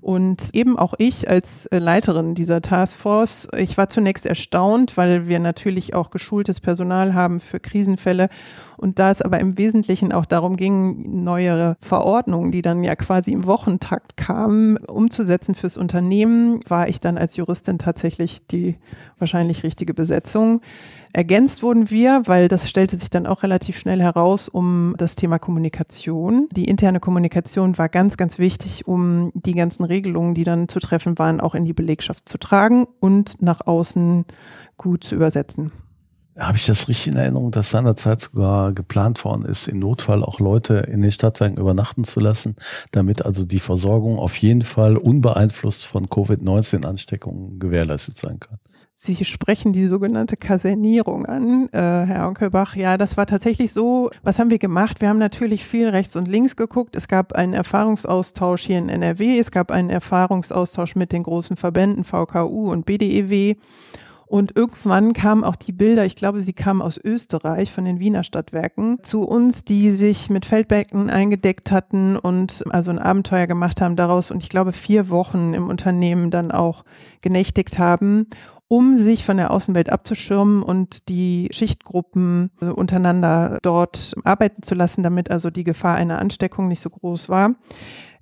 und 0.06 0.54
eben 0.54 0.78
auch 0.78 0.94
ich 1.00 1.32
als 1.32 1.66
äh, 1.66 1.80
Leiterin 1.80 2.36
dieser 2.36 2.62
Taskforce. 2.62 3.48
Ich 3.58 3.76
war 3.76 3.90
zunächst 3.90 4.28
erstaunt, 4.28 4.98
weil 4.98 5.28
wir 5.28 5.40
natürlich 5.40 5.96
auch 5.96 6.12
geschultes 6.12 6.60
Personal 6.60 7.16
haben 7.16 7.40
für 7.40 7.60
Krisenfälle. 7.60 8.30
Und 8.78 9.00
da 9.00 9.10
es 9.10 9.24
aber 9.24 9.40
im 9.40 9.58
Wesentlichen 9.58 10.12
auch 10.12 10.28
darum 10.28 10.58
ging, 10.58 11.24
neuere 11.24 11.76
Verordnungen, 11.80 12.52
die 12.52 12.62
dann 12.62 12.84
ja 12.84 12.96
quasi 12.96 13.32
im 13.32 13.48
Wochentakt 13.48 14.16
kamen, 14.16 14.78
umzusetzen 14.78 15.56
fürs 15.56 15.76
Unternehmen, 15.76 16.60
war 16.68 16.88
ich 16.88 17.00
dann 17.00 17.18
als 17.18 17.36
Juristin 17.36 17.80
tatsächlich 17.80 18.46
die 18.46 18.76
wahrscheinlich 19.18 19.64
richtige 19.64 19.96
Besetzung. 19.96 20.62
Ergänzt 21.16 21.64
wurden 21.64 21.90
wir, 21.90 22.24
weil 22.26 22.50
das 22.50 22.70
stellte 22.70 22.98
sich 22.98 23.10
dann 23.10 23.26
auch 23.26 23.42
relativ 23.42 23.80
schnell 23.80 24.02
heraus, 24.02 24.50
um 24.50 24.96
das 24.98 25.16
Thema 25.16 25.40
Kommunikation. 25.40 26.50
Die 26.52 26.66
interne 26.66 27.00
Kommunikation 27.00 27.78
war 27.78 27.88
ganz, 27.88 28.18
ganz 28.18 28.38
wichtig, 28.38 28.86
um 28.86 29.32
die 29.34 29.54
ganzen 29.54 29.86
Regelungen, 29.86 30.34
die 30.34 30.44
dann 30.44 30.68
zu 30.68 30.82
treffen 30.82 31.18
waren, 31.18 31.40
auch 31.40 31.56
in 31.56 31.64
die 31.64 31.72
Belegschaft 31.72 32.28
zu 32.28 32.38
tragen 32.38 32.86
und 33.00 33.42
nach 33.42 33.66
außen 33.66 34.26
gut 34.76 35.06
zu 35.06 35.16
übersetzen. 35.16 35.72
Habe 36.38 36.58
ich 36.58 36.66
das 36.66 36.90
richtig 36.90 37.14
in 37.14 37.16
Erinnerung, 37.16 37.52
dass 37.52 37.70
seinerzeit 37.70 38.20
sogar 38.20 38.74
geplant 38.74 39.24
worden 39.24 39.46
ist, 39.46 39.70
im 39.70 39.80
Notfall 39.80 40.22
auch 40.22 40.42
Leute 40.42 40.80
in 40.80 41.02
den 41.02 41.14
Stadtwerken 41.14 41.58
übernachten 41.58 42.04
zu 42.04 42.20
lassen, 42.20 42.58
damit 42.92 43.24
also 43.24 43.46
die 43.46 43.62
Versorgung 43.62 44.20
auf 44.20 44.36
jeden 44.36 44.64
Fall 44.64 44.98
unbeeinflusst 44.98 45.86
von 45.86 46.10
Covid-19-Ansteckungen 46.10 47.58
gewährleistet 47.58 48.18
sein 48.18 48.42
kann? 48.42 48.60
Sie 48.98 49.26
sprechen 49.26 49.74
die 49.74 49.88
sogenannte 49.88 50.38
Kasernierung 50.38 51.26
an, 51.26 51.68
äh, 51.74 51.78
Herr 51.78 52.28
Onkelbach. 52.30 52.78
Ja, 52.78 52.98
das 52.98 53.18
war 53.18 53.26
tatsächlich 53.26 53.74
so. 53.74 54.10
Was 54.24 54.40
haben 54.40 54.50
wir 54.50 54.58
gemacht? 54.58 55.02
Wir 55.02 55.10
haben 55.10 55.20
natürlich 55.20 55.66
viel 55.66 55.90
rechts 55.90 56.16
und 56.16 56.30
links 56.30 56.56
geguckt. 56.56 56.96
Es 56.96 57.10
gab 57.10 57.34
einen 57.34 57.54
Erfahrungsaustausch 57.54 58.62
hier 58.62 58.80
in 58.80 58.88
NRW. 58.88 59.38
Es 59.38 59.52
gab 59.52 59.70
einen 59.70 59.90
Erfahrungsaustausch 59.90 60.96
mit 60.96 61.12
den 61.12 61.24
großen 61.24 61.58
Verbänden 61.58 62.06
VKU 62.06 62.72
und 62.72 62.86
BDEW. 62.86 63.56
Und 64.28 64.56
irgendwann 64.56 65.14
kamen 65.14 65.44
auch 65.44 65.56
die 65.56 65.72
Bilder, 65.72 66.04
ich 66.04 66.16
glaube, 66.16 66.42
sie 66.42 66.54
kamen 66.54 66.82
aus 66.82 66.98
Österreich 66.98 67.72
von 67.72 67.86
den 67.86 68.00
Wiener 68.00 68.24
Stadtwerken, 68.24 69.04
zu 69.04 69.22
uns, 69.22 69.64
die 69.64 69.92
sich 69.92 70.32
mit 70.32 70.46
Feldbecken 70.46 71.12
eingedeckt 71.12 71.70
hatten 71.72 72.18
und 72.18 72.64
also 72.72 72.90
ein 72.90 72.98
Abenteuer 72.98 73.46
gemacht 73.46 73.82
haben 73.82 73.96
daraus 73.96 74.32
und 74.32 74.42
ich 74.42 74.50
glaube 74.50 74.72
vier 74.72 75.10
Wochen 75.10 75.54
im 75.54 75.70
Unternehmen 75.70 76.32
dann 76.32 76.52
auch 76.52 76.86
genächtigt 77.22 77.78
haben 77.78 78.28
um 78.68 78.98
sich 78.98 79.26
von 79.26 79.38
der 79.38 79.52
Außenwelt 79.52 79.92
abzuschirmen 79.92 80.64
und 80.64 81.08
die 81.10 81.50
Schichtgruppen 81.52 82.50
untereinander 82.60 83.60
dort 83.62 84.16
arbeiten 84.24 84.64
zu 84.64 84.76
lassen, 84.76 85.04
damit 85.04 85.30
also 85.30 85.50
die 85.50 85.64
Gefahr 85.64 85.96
einer 85.96 86.20
Ansteckung 86.20 86.68
nicht 86.68 86.82
so 86.82 86.90
groß 86.90 87.30
war. 87.30 87.56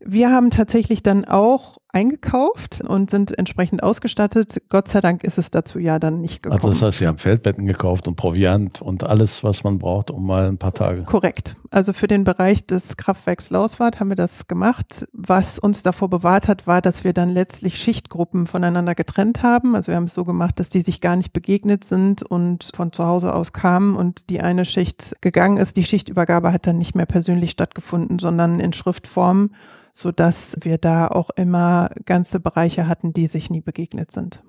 Wir 0.06 0.32
haben 0.32 0.50
tatsächlich 0.50 1.02
dann 1.02 1.24
auch 1.24 1.78
eingekauft 1.94 2.82
und 2.82 3.12
sind 3.12 3.38
entsprechend 3.38 3.84
ausgestattet. 3.84 4.62
Gott 4.70 4.88
sei 4.88 5.00
Dank 5.00 5.24
ist 5.24 5.38
es 5.38 5.52
dazu 5.52 5.80
ja 5.80 6.00
dann 6.00 6.22
nicht 6.22 6.42
gekommen. 6.42 6.60
Also 6.60 6.70
das 6.70 6.82
heißt, 6.82 6.98
Sie 7.00 7.08
haben 7.08 7.20
Feldbetten 7.20 7.66
gekauft 7.68 8.08
und 8.08 8.16
Proviant 8.16 8.82
und 8.82 9.06
alles, 9.06 9.44
was 9.44 9.64
man 9.64 9.78
braucht, 9.78 10.10
um 10.10 10.26
mal 10.26 10.48
ein 10.48 10.58
paar 10.58 10.74
Tage. 10.74 11.04
Korrekt. 11.04 11.56
Also 11.70 11.94
für 11.94 12.08
den 12.08 12.24
Bereich 12.24 12.66
des 12.66 12.98
Kraftwerks 12.98 13.52
Lauswart 13.52 14.00
haben 14.00 14.10
wir 14.10 14.16
das 14.16 14.48
gemacht. 14.48 15.06
Was 15.14 15.60
uns 15.60 15.84
davor 15.84 16.10
bewahrt 16.10 16.48
hat, 16.48 16.66
war, 16.66 16.82
dass 16.82 17.04
wir 17.04 17.14
dann 17.14 17.30
letztlich 17.30 17.78
Schichtgruppen 17.78 18.48
voneinander 18.48 18.96
getrennt 18.96 19.44
haben. 19.44 19.76
Also 19.76 19.92
wir 19.92 19.96
haben 19.96 20.06
es 20.06 20.14
so 20.14 20.26
gemacht, 20.26 20.60
dass 20.60 20.70
die 20.70 20.82
sich 20.82 21.00
gar 21.00 21.16
nicht 21.16 21.32
begegnet 21.32 21.84
sind 21.84 22.24
und 22.24 22.72
von 22.76 22.92
zu 22.92 23.06
Hause 23.06 23.36
aus 23.36 23.54
kamen 23.54 23.96
und 23.96 24.30
die 24.30 24.42
eine 24.42 24.66
Schicht 24.66 25.16
gegangen 25.22 25.58
ist. 25.58 25.78
Die 25.78 25.84
Schichtübergabe 25.84 26.52
hat 26.52 26.66
dann 26.66 26.80
nicht 26.80 26.96
mehr 26.96 27.06
persönlich 27.06 27.52
stattgefunden, 27.52 28.18
sondern 28.18 28.60
in 28.60 28.74
Schriftform 28.74 29.52
so 29.94 30.12
dass 30.12 30.58
wir 30.62 30.78
da 30.78 31.08
auch 31.08 31.30
immer 31.36 31.83
ganze 32.06 32.40
Bereiche 32.40 32.88
hatten, 32.88 33.14
die 33.14 33.28
sich 33.28 33.50
nie 33.50 33.62
begegnet 33.62 34.12
sind. 34.12 34.44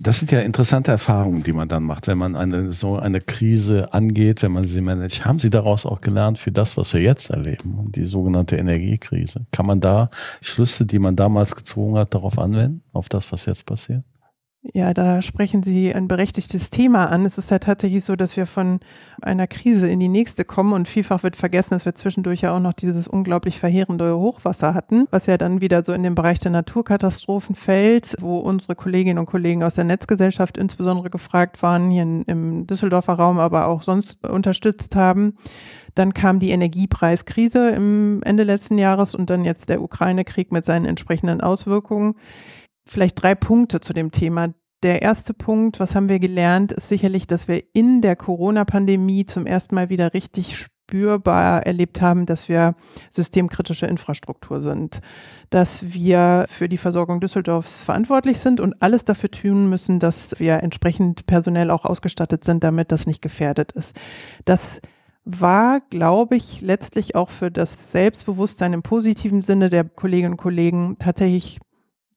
Das 0.00 0.18
sind 0.18 0.32
ja 0.32 0.40
interessante 0.40 0.90
Erfahrungen, 0.90 1.42
die 1.42 1.52
man 1.52 1.68
dann 1.68 1.84
macht, 1.84 2.08
wenn 2.08 2.18
man 2.18 2.34
eine, 2.34 2.72
so 2.72 2.96
eine 2.96 3.20
Krise 3.20 3.92
angeht, 3.92 4.42
wenn 4.42 4.50
man 4.50 4.64
sie 4.64 4.80
managt. 4.80 5.24
Haben 5.24 5.38
Sie 5.38 5.50
daraus 5.50 5.86
auch 5.86 6.00
gelernt 6.00 6.38
für 6.38 6.50
das, 6.50 6.76
was 6.76 6.92
wir 6.94 7.00
jetzt 7.00 7.30
erleben, 7.30 7.92
die 7.94 8.04
sogenannte 8.04 8.56
Energiekrise? 8.56 9.46
Kann 9.52 9.66
man 9.66 9.80
da 9.80 10.10
Schlüsse, 10.40 10.86
die 10.86 10.98
man 10.98 11.14
damals 11.14 11.54
gezogen 11.54 11.96
hat, 11.96 12.12
darauf 12.12 12.38
anwenden, 12.38 12.82
auf 12.92 13.08
das, 13.08 13.30
was 13.30 13.46
jetzt 13.46 13.66
passiert? 13.66 14.04
Ja, 14.72 14.94
da 14.94 15.20
sprechen 15.20 15.62
Sie 15.62 15.94
ein 15.94 16.08
berechtigtes 16.08 16.70
Thema 16.70 17.10
an. 17.10 17.26
Es 17.26 17.36
ist 17.36 17.50
ja 17.50 17.58
tatsächlich 17.58 18.02
so, 18.02 18.16
dass 18.16 18.34
wir 18.34 18.46
von 18.46 18.80
einer 19.20 19.46
Krise 19.46 19.88
in 19.88 20.00
die 20.00 20.08
nächste 20.08 20.46
kommen 20.46 20.72
und 20.72 20.88
vielfach 20.88 21.22
wird 21.22 21.36
vergessen, 21.36 21.74
dass 21.74 21.84
wir 21.84 21.94
zwischendurch 21.94 22.40
ja 22.40 22.56
auch 22.56 22.60
noch 22.60 22.72
dieses 22.72 23.06
unglaublich 23.06 23.58
verheerende 23.58 24.16
Hochwasser 24.16 24.72
hatten, 24.72 25.06
was 25.10 25.26
ja 25.26 25.36
dann 25.36 25.60
wieder 25.60 25.84
so 25.84 25.92
in 25.92 26.02
den 26.02 26.14
Bereich 26.14 26.40
der 26.40 26.50
Naturkatastrophen 26.50 27.54
fällt, 27.54 28.16
wo 28.20 28.38
unsere 28.38 28.74
Kolleginnen 28.74 29.18
und 29.18 29.26
Kollegen 29.26 29.62
aus 29.62 29.74
der 29.74 29.84
Netzgesellschaft 29.84 30.56
insbesondere 30.56 31.10
gefragt 31.10 31.62
waren, 31.62 31.90
hier 31.90 32.02
im 32.02 32.66
Düsseldorfer 32.66 33.14
Raum, 33.14 33.38
aber 33.38 33.68
auch 33.68 33.82
sonst 33.82 34.26
unterstützt 34.26 34.96
haben. 34.96 35.36
Dann 35.94 36.14
kam 36.14 36.40
die 36.40 36.50
Energiepreiskrise 36.50 37.68
im 37.68 38.22
Ende 38.22 38.44
letzten 38.44 38.78
Jahres 38.78 39.14
und 39.14 39.28
dann 39.28 39.44
jetzt 39.44 39.68
der 39.68 39.82
Ukraine-Krieg 39.82 40.52
mit 40.52 40.64
seinen 40.64 40.86
entsprechenden 40.86 41.42
Auswirkungen 41.42 42.14
vielleicht 42.86 43.22
drei 43.22 43.34
Punkte 43.34 43.80
zu 43.80 43.92
dem 43.92 44.10
Thema. 44.10 44.54
Der 44.82 45.02
erste 45.02 45.32
Punkt, 45.32 45.80
was 45.80 45.94
haben 45.94 46.08
wir 46.08 46.18
gelernt, 46.18 46.72
ist 46.72 46.88
sicherlich, 46.88 47.26
dass 47.26 47.48
wir 47.48 47.62
in 47.72 48.02
der 48.02 48.16
Corona-Pandemie 48.16 49.24
zum 49.24 49.46
ersten 49.46 49.74
Mal 49.74 49.88
wieder 49.88 50.12
richtig 50.12 50.58
spürbar 50.58 51.64
erlebt 51.64 52.02
haben, 52.02 52.26
dass 52.26 52.48
wir 52.48 52.74
systemkritische 53.10 53.86
Infrastruktur 53.86 54.60
sind, 54.60 55.00
dass 55.48 55.94
wir 55.94 56.44
für 56.48 56.68
die 56.68 56.76
Versorgung 56.76 57.20
Düsseldorfs 57.20 57.78
verantwortlich 57.78 58.38
sind 58.40 58.60
und 58.60 58.74
alles 58.82 59.04
dafür 59.04 59.30
tun 59.30 59.70
müssen, 59.70 59.98
dass 59.98 60.38
wir 60.38 60.62
entsprechend 60.62 61.24
personell 61.24 61.70
auch 61.70 61.86
ausgestattet 61.86 62.44
sind, 62.44 62.62
damit 62.62 62.92
das 62.92 63.06
nicht 63.06 63.22
gefährdet 63.22 63.72
ist. 63.72 63.96
Das 64.44 64.82
war, 65.24 65.80
glaube 65.88 66.36
ich, 66.36 66.60
letztlich 66.60 67.14
auch 67.14 67.30
für 67.30 67.50
das 67.50 67.90
Selbstbewusstsein 67.92 68.74
im 68.74 68.82
positiven 68.82 69.40
Sinne 69.40 69.70
der 69.70 69.84
Kolleginnen 69.84 70.34
und 70.34 70.38
Kollegen 70.38 70.96
tatsächlich 70.98 71.60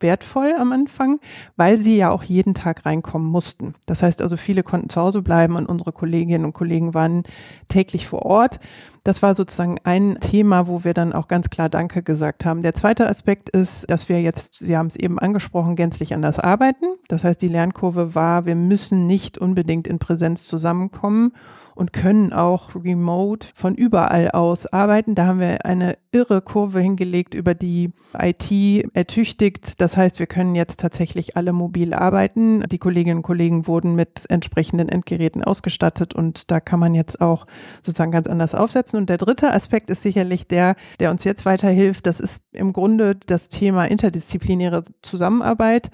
wertvoll 0.02 0.54
am 0.58 0.72
Anfang, 0.72 1.20
weil 1.56 1.78
sie 1.78 1.98
ja 1.98 2.10
auch 2.12 2.24
jeden 2.24 2.54
Tag 2.54 2.86
reinkommen 2.86 3.28
mussten. 3.28 3.74
Das 3.86 4.04
heißt 4.04 4.22
also, 4.22 4.38
viele 4.38 4.64
konnten 4.64 4.90
zu 4.90 5.02
Hause 5.02 5.22
bleiben 5.22 5.56
und 5.56 5.68
unsere 5.68 5.92
Kolleginnen 5.92 6.46
und 6.46 6.54
Kollegen 6.54 6.94
waren 6.94 7.24
täglich 7.68 8.08
vor 8.08 8.26
Ort. 8.26 8.60
Das 9.04 9.22
war 9.22 9.36
sozusagen 9.36 9.78
ein 9.84 10.18
Thema, 10.20 10.68
wo 10.68 10.84
wir 10.84 10.94
dann 10.94 11.14
auch 11.14 11.28
ganz 11.28 11.50
klar 11.50 11.70
Danke 11.70 12.04
gesagt 12.04 12.44
haben. 12.44 12.62
Der 12.62 12.74
zweite 12.74 13.08
Aspekt 13.08 13.50
ist, 13.50 13.90
dass 13.90 14.10
wir 14.10 14.22
jetzt, 14.22 14.56
Sie 14.56 14.76
haben 14.76 14.88
es 14.88 14.98
eben 14.98 15.18
angesprochen, 15.18 15.78
gänzlich 15.78 16.14
anders 16.14 16.40
arbeiten. 16.40 16.86
Das 17.08 17.24
heißt, 17.24 17.42
die 17.42 17.48
Lernkurve 17.48 18.16
war, 18.16 18.46
wir 18.46 18.56
müssen 18.56 19.08
nicht 19.08 19.38
unbedingt 19.38 19.88
in 19.88 20.00
Präsenz 20.00 20.44
zusammenkommen 20.44 21.32
und 21.78 21.94
können 21.94 22.34
auch 22.34 22.76
remote 22.76 23.48
von 23.54 23.76
überall 23.76 24.32
aus 24.32 24.66
arbeiten. 24.66 25.16
Da 25.16 25.28
haben 25.28 25.40
wir 25.40 25.66
eine 25.66 25.98
irre 26.12 26.42
Kurve 26.42 26.80
hingelegt, 26.80 27.34
über 27.34 27.54
die 27.54 27.92
IT 28.18 28.52
ertüchtigt. 28.94 29.80
Das 29.80 29.96
heißt, 29.96 30.20
wir 30.20 30.26
können 30.26 30.56
jetzt 30.56 30.80
tatsächlich 30.80 31.38
alle 31.38 31.54
mobil 31.54 31.94
arbeiten. 31.94 32.64
Die 32.64 32.80
Kolleginnen 32.80 33.18
und 33.18 33.24
Kollegen 33.24 33.68
wurden 33.68 33.96
mit 33.96 34.26
entsprechenden 34.30 34.90
Endgeräten 34.90 35.44
ausgestattet 35.44 36.14
und 36.16 36.50
da 36.52 36.60
kann 36.60 36.80
man 36.80 36.96
jetzt 36.96 37.22
auch 37.22 37.46
sozusagen 37.84 38.12
ganz 38.12 38.28
anders 38.28 38.56
aufsetzen. 38.56 39.00
Und 39.00 39.10
der 39.10 39.18
dritte 39.18 39.54
Aspekt 39.54 39.90
ist 39.90 40.02
sicherlich 40.02 40.48
der, 40.48 40.76
der 41.00 41.12
uns 41.12 41.24
jetzt 41.24 41.46
weiterhilft. 41.46 42.08
Das 42.08 42.20
ist 42.20 42.42
im 42.52 42.74
Grunde 42.74 43.16
das 43.16 43.50
Thema 43.50 43.86
interdisziplinäre 43.86 44.84
Zusammenarbeit. 45.02 45.92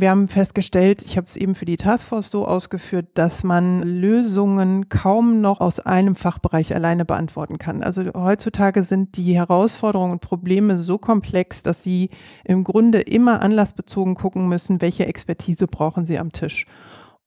Wir 0.00 0.08
haben 0.08 0.28
festgestellt, 0.28 1.02
ich 1.02 1.18
habe 1.18 1.26
es 1.26 1.36
eben 1.36 1.54
für 1.54 1.66
die 1.66 1.76
Taskforce 1.76 2.30
so 2.30 2.46
ausgeführt, 2.46 3.08
dass 3.12 3.44
man 3.44 3.82
Lösungen 3.82 4.88
kaum 4.88 5.42
noch 5.42 5.60
aus 5.60 5.78
einem 5.78 6.16
Fachbereich 6.16 6.74
alleine 6.74 7.04
beantworten 7.04 7.58
kann. 7.58 7.82
Also 7.82 8.04
heutzutage 8.14 8.82
sind 8.82 9.18
die 9.18 9.34
Herausforderungen 9.34 10.12
und 10.12 10.22
Probleme 10.22 10.78
so 10.78 10.96
komplex, 10.96 11.60
dass 11.60 11.82
sie 11.82 12.08
im 12.44 12.64
Grunde 12.64 13.00
immer 13.02 13.42
anlassbezogen 13.42 14.14
gucken 14.14 14.48
müssen, 14.48 14.80
welche 14.80 15.04
Expertise 15.04 15.66
brauchen 15.66 16.06
sie 16.06 16.18
am 16.18 16.32
Tisch. 16.32 16.64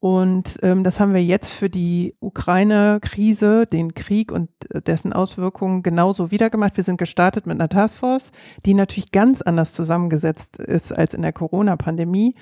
Und 0.04 0.60
ähm, 0.64 0.84
das 0.84 1.00
haben 1.00 1.14
wir 1.14 1.24
jetzt 1.24 1.54
für 1.54 1.70
die 1.70 2.18
Ukraine-Krise, 2.20 3.66
den 3.66 3.94
Krieg 3.94 4.34
und 4.34 4.50
dessen 4.86 5.14
Auswirkungen 5.14 5.82
genauso 5.82 6.30
wieder 6.30 6.50
gemacht. 6.50 6.76
Wir 6.76 6.84
sind 6.84 6.98
gestartet 6.98 7.48
mit 7.48 7.58
einer 7.58 7.70
Taskforce, 7.70 8.34
die 8.66 8.74
natürlich 8.74 9.14
ganz 9.14 9.42
anders 9.42 9.72
zusammengesetzt 9.72 10.58
ist 10.58 10.92
als 10.92 11.14
in 11.14 11.22
der 11.22 11.32
Corona-Pandemie 11.32 12.36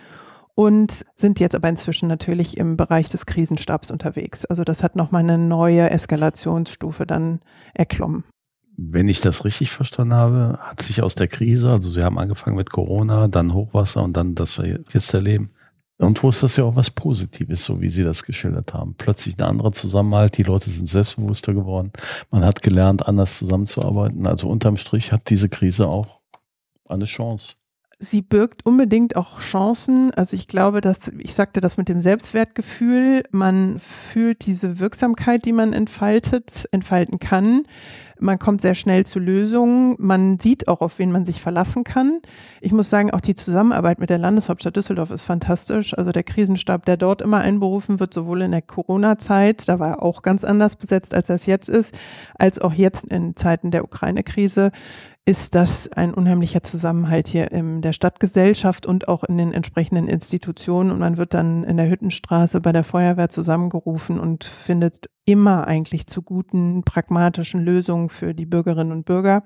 und 0.55 1.05
sind 1.15 1.39
jetzt 1.39 1.53
aber 1.53 1.69
inzwischen 1.69 2.07
natürlich 2.07 2.57
im 2.57 2.77
Bereich 2.77 3.09
des 3.09 3.27
Krisenstabs 3.27 3.91
unterwegs. 3.91 4.43
Also 4.45 4.63
das 4.63 4.81
hat 4.81 4.95
nochmal 4.95 5.21
eine 5.21 5.37
neue 5.37 5.87
Eskalationsstufe 5.91 7.05
dann 7.05 7.41
erklommen 7.75 8.23
wenn 8.83 9.07
ich 9.07 9.21
das 9.21 9.45
richtig 9.45 9.69
verstanden 9.69 10.15
habe, 10.15 10.57
hat 10.59 10.81
sich 10.81 11.03
aus 11.03 11.13
der 11.13 11.27
Krise, 11.27 11.69
also 11.69 11.87
Sie 11.87 12.01
haben 12.01 12.17
angefangen 12.17 12.55
mit 12.55 12.71
Corona, 12.71 13.27
dann 13.27 13.53
Hochwasser 13.53 14.01
und 14.01 14.17
dann 14.17 14.33
das 14.33 14.57
wir 14.57 14.79
jetzt 14.91 15.13
erleben. 15.13 15.51
Irgendwo 16.01 16.29
ist 16.29 16.41
das 16.41 16.55
ja 16.57 16.63
auch 16.63 16.75
was 16.75 16.89
Positives, 16.89 17.63
so 17.63 17.79
wie 17.79 17.91
Sie 17.91 18.03
das 18.03 18.23
geschildert 18.23 18.73
haben. 18.73 18.95
Plötzlich 18.97 19.37
ein 19.37 19.45
anderer 19.45 19.71
Zusammenhalt, 19.71 20.35
die 20.35 20.41
Leute 20.41 20.71
sind 20.71 20.87
selbstbewusster 20.87 21.53
geworden. 21.53 21.91
Man 22.31 22.43
hat 22.43 22.63
gelernt, 22.63 23.07
anders 23.07 23.37
zusammenzuarbeiten. 23.37 24.25
Also 24.25 24.49
unterm 24.49 24.77
Strich 24.77 25.11
hat 25.11 25.29
diese 25.29 25.47
Krise 25.47 25.87
auch 25.87 26.19
eine 26.89 27.05
Chance 27.05 27.53
sie 28.01 28.21
birgt 28.21 28.65
unbedingt 28.65 29.15
auch 29.15 29.39
Chancen. 29.39 30.11
Also 30.11 30.35
ich 30.35 30.47
glaube, 30.47 30.81
dass, 30.81 31.07
ich 31.19 31.35
sagte 31.35 31.61
das 31.61 31.77
mit 31.77 31.87
dem 31.87 32.01
Selbstwertgefühl, 32.01 33.23
man 33.31 33.79
fühlt 33.79 34.45
diese 34.45 34.79
Wirksamkeit, 34.79 35.45
die 35.45 35.53
man 35.53 35.71
entfaltet, 35.71 36.67
entfalten 36.71 37.19
kann. 37.19 37.63
Man 38.19 38.37
kommt 38.37 38.61
sehr 38.61 38.75
schnell 38.75 39.05
zu 39.05 39.17
Lösungen. 39.17 39.95
Man 39.97 40.39
sieht 40.39 40.67
auch, 40.67 40.81
auf 40.81 40.99
wen 40.99 41.11
man 41.11 41.25
sich 41.25 41.41
verlassen 41.41 41.83
kann. 41.83 42.21
Ich 42.59 42.71
muss 42.71 42.89
sagen, 42.89 43.11
auch 43.11 43.21
die 43.21 43.33
Zusammenarbeit 43.33 43.99
mit 43.99 44.11
der 44.11 44.19
Landeshauptstadt 44.19 44.75
Düsseldorf 44.75 45.09
ist 45.09 45.23
fantastisch. 45.23 45.97
Also 45.97 46.11
der 46.11 46.23
Krisenstab, 46.23 46.85
der 46.85 46.97
dort 46.97 47.21
immer 47.21 47.39
einberufen 47.39 47.99
wird, 47.99 48.13
sowohl 48.13 48.43
in 48.43 48.51
der 48.51 48.61
Corona-Zeit, 48.61 49.67
da 49.67 49.79
war 49.79 49.89
er 49.89 50.03
auch 50.03 50.21
ganz 50.21 50.43
anders 50.43 50.75
besetzt, 50.75 51.15
als 51.15 51.29
er 51.29 51.35
es 51.35 51.47
jetzt 51.47 51.67
ist, 51.67 51.97
als 52.37 52.59
auch 52.59 52.73
jetzt 52.73 53.05
in 53.05 53.35
Zeiten 53.35 53.71
der 53.71 53.83
Ukraine-Krise, 53.83 54.71
ist 55.25 55.53
das 55.53 55.87
ein 55.91 56.13
unheimlicher 56.13 56.63
Zusammenhalt 56.63 57.27
hier 57.27 57.51
in 57.51 57.81
der 57.81 57.93
Stadtgesellschaft 57.93 58.87
und 58.87 59.07
auch 59.07 59.23
in 59.23 59.37
den 59.37 59.53
entsprechenden 59.53 60.07
Institutionen. 60.07 60.89
Und 60.89 60.99
man 60.99 61.17
wird 61.17 61.33
dann 61.33 61.63
in 61.63 61.77
der 61.77 61.89
Hüttenstraße 61.89 62.59
bei 62.59 62.71
der 62.71 62.83
Feuerwehr 62.83 63.29
zusammengerufen 63.29 64.19
und 64.19 64.43
findet 64.43 65.09
immer 65.25 65.67
eigentlich 65.67 66.07
zu 66.07 66.23
guten, 66.23 66.83
pragmatischen 66.83 67.61
Lösungen 67.61 68.09
für 68.09 68.33
die 68.33 68.45
Bürgerinnen 68.45 68.91
und 68.91 69.05
Bürger. 69.05 69.43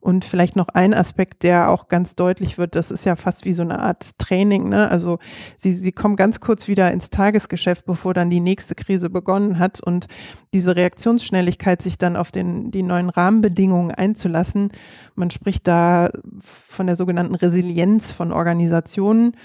Und 0.00 0.24
vielleicht 0.24 0.56
noch 0.56 0.68
ein 0.68 0.94
Aspekt, 0.94 1.42
der 1.42 1.70
auch 1.70 1.88
ganz 1.88 2.14
deutlich 2.14 2.56
wird, 2.56 2.74
das 2.74 2.90
ist 2.90 3.04
ja 3.04 3.16
fast 3.16 3.44
wie 3.44 3.52
so 3.52 3.60
eine 3.60 3.80
Art 3.80 4.18
Training. 4.18 4.70
Ne? 4.70 4.90
Also 4.90 5.18
sie, 5.58 5.74
sie 5.74 5.92
kommen 5.92 6.16
ganz 6.16 6.40
kurz 6.40 6.68
wieder 6.68 6.90
ins 6.90 7.10
Tagesgeschäft, 7.10 7.84
bevor 7.84 8.14
dann 8.14 8.30
die 8.30 8.40
nächste 8.40 8.74
Krise 8.74 9.10
begonnen 9.10 9.58
hat. 9.58 9.80
Und 9.80 10.06
diese 10.54 10.74
Reaktionsschnelligkeit, 10.74 11.82
sich 11.82 11.98
dann 11.98 12.16
auf 12.16 12.30
den, 12.30 12.70
die 12.70 12.82
neuen 12.82 13.10
Rahmenbedingungen 13.10 13.90
einzulassen, 13.90 14.72
man 15.16 15.30
spricht 15.30 15.68
da 15.68 16.08
von 16.40 16.86
der 16.86 16.96
sogenannten 16.96 17.34
Resilienz 17.34 18.10
von 18.10 18.32
Organisationen, 18.32 19.36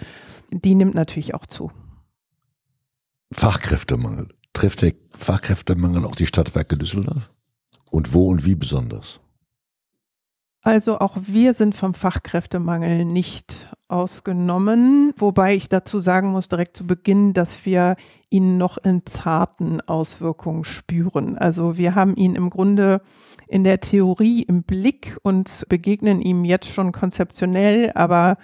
die 0.51 0.75
nimmt 0.75 0.96
natürlich 0.96 1.34
auch 1.34 1.46
zu. 1.46 1.70
Fachkräftemangel. 3.34 4.29
Trifft 4.55 4.81
der 4.83 4.93
Fachkräftemangel 5.12 6.05
auch 6.05 6.15
die 6.15 6.25
Stadtwerke 6.25 6.77
Düsseldorf? 6.77 7.33
Und 7.91 8.13
wo 8.13 8.29
und 8.29 8.45
wie 8.45 8.55
besonders? 8.55 9.19
Also 10.62 10.97
auch 11.00 11.17
wir 11.27 11.53
sind 11.53 11.75
vom 11.75 11.93
Fachkräftemangel 11.93 13.03
nicht 13.03 13.75
ausgenommen, 13.89 15.13
wobei 15.17 15.55
ich 15.55 15.67
dazu 15.67 16.00
sagen 16.00 16.29
muss 16.29 16.47
direkt 16.47 16.77
zu 16.77 16.88
Beginn, 16.88 17.33
dass 17.33 17.65
wir 17.65 17.97
ihn 18.29 18.57
noch 18.57 18.77
in 18.77 19.05
zarten 19.05 19.81
Auswirkungen 19.81 20.63
spüren. 20.63 21.38
Also 21.38 21.77
wir 21.77 21.93
haben 21.93 22.15
ihn 22.15 22.35
im 22.35 22.50
Grunde 22.50 23.01
in 23.47 23.65
der 23.65 23.81
Theorie 23.81 24.41
im 24.41 24.63
Blick 24.63 25.17
und 25.21 25.65
begegnen 25.67 26.21
ihm 26.21 26.45
jetzt 26.45 26.69
schon 26.69 26.93
konzeptionell, 26.93 27.91
aber 27.93 28.38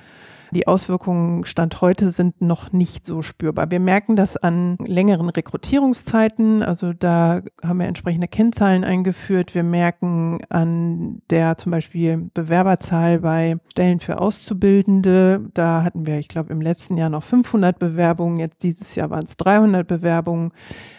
die 0.51 0.67
Auswirkungen 0.67 1.45
Stand 1.45 1.81
heute 1.81 2.11
sind 2.11 2.41
noch 2.41 2.71
nicht 2.71 3.05
so 3.05 3.21
spürbar. 3.21 3.71
Wir 3.71 3.79
merken 3.79 4.15
das 4.15 4.37
an 4.37 4.77
längeren 4.79 5.29
Rekrutierungszeiten. 5.29 6.61
Also 6.61 6.93
da 6.93 7.41
haben 7.63 7.79
wir 7.79 7.87
entsprechende 7.87 8.27
Kennzahlen 8.27 8.83
eingeführt. 8.83 9.55
Wir 9.55 9.63
merken 9.63 10.39
an 10.49 11.21
der 11.29 11.57
zum 11.57 11.71
Beispiel 11.71 12.29
Bewerberzahl 12.33 13.19
bei 13.19 13.57
Stellen 13.71 13.99
für 13.99 14.19
Auszubildende. 14.19 15.49
Da 15.53 15.83
hatten 15.83 16.05
wir, 16.05 16.19
ich 16.19 16.27
glaube, 16.27 16.51
im 16.51 16.61
letzten 16.61 16.97
Jahr 16.97 17.09
noch 17.09 17.23
500 17.23 17.79
Bewerbungen. 17.79 18.39
Jetzt 18.39 18.63
dieses 18.63 18.95
Jahr 18.95 19.09
waren 19.09 19.23
es 19.23 19.37
300 19.37 19.87
Bewerbungen. 19.87 20.51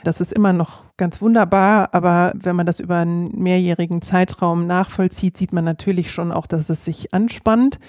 Das 0.05 0.21
ist 0.21 0.33
immer 0.33 0.53
noch 0.53 0.85
ganz 0.97 1.21
wunderbar, 1.21 1.89
aber 1.95 2.33
wenn 2.35 2.55
man 2.55 2.65
das 2.65 2.79
über 2.79 2.99
einen 2.99 3.37
mehrjährigen 3.37 4.03
Zeitraum 4.03 4.67
nachvollzieht, 4.67 5.37
sieht 5.37 5.53
man 5.53 5.65
natürlich 5.65 6.13
schon 6.13 6.31
auch, 6.31 6.47
dass 6.47 6.71
es 6.71 6.85
sich 6.85 7.13
anspannt. 7.13 7.81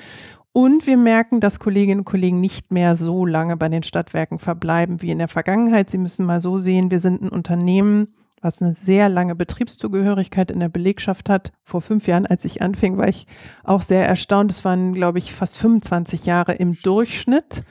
Und 0.55 0.85
wir 0.85 0.97
merken, 0.97 1.39
dass 1.39 1.59
Kolleginnen 1.59 2.01
und 2.01 2.05
Kollegen 2.05 2.39
nicht 2.39 2.71
mehr 2.71 2.95
so 2.95 3.25
lange 3.25 3.57
bei 3.57 3.69
den 3.69 3.81
Stadtwerken 3.81 4.37
verbleiben 4.37 5.01
wie 5.01 5.09
in 5.09 5.17
der 5.17 5.27
Vergangenheit. 5.27 5.89
Sie 5.89 5.97
müssen 5.97 6.25
mal 6.25 6.41
so 6.41 6.59
sehen, 6.59 6.91
wir 6.91 6.99
sind 6.99 7.23
ein 7.23 7.29
Unternehmen, 7.29 8.13
was 8.39 8.61
eine 8.61 8.75
sehr 8.75 9.09
lange 9.09 9.35
Betriebszugehörigkeit 9.35 10.51
in 10.51 10.59
der 10.59 10.69
Belegschaft 10.69 11.27
hat. 11.27 11.53
Vor 11.63 11.81
fünf 11.81 12.07
Jahren, 12.07 12.27
als 12.27 12.45
ich 12.45 12.61
anfing, 12.61 12.97
war 12.97 13.07
ich 13.07 13.25
auch 13.63 13.81
sehr 13.81 14.07
erstaunt. 14.07 14.51
Es 14.51 14.63
waren, 14.63 14.93
glaube 14.93 15.17
ich, 15.17 15.33
fast 15.33 15.57
25 15.57 16.27
Jahre 16.27 16.53
im 16.53 16.77
Durchschnitt. 16.83 17.63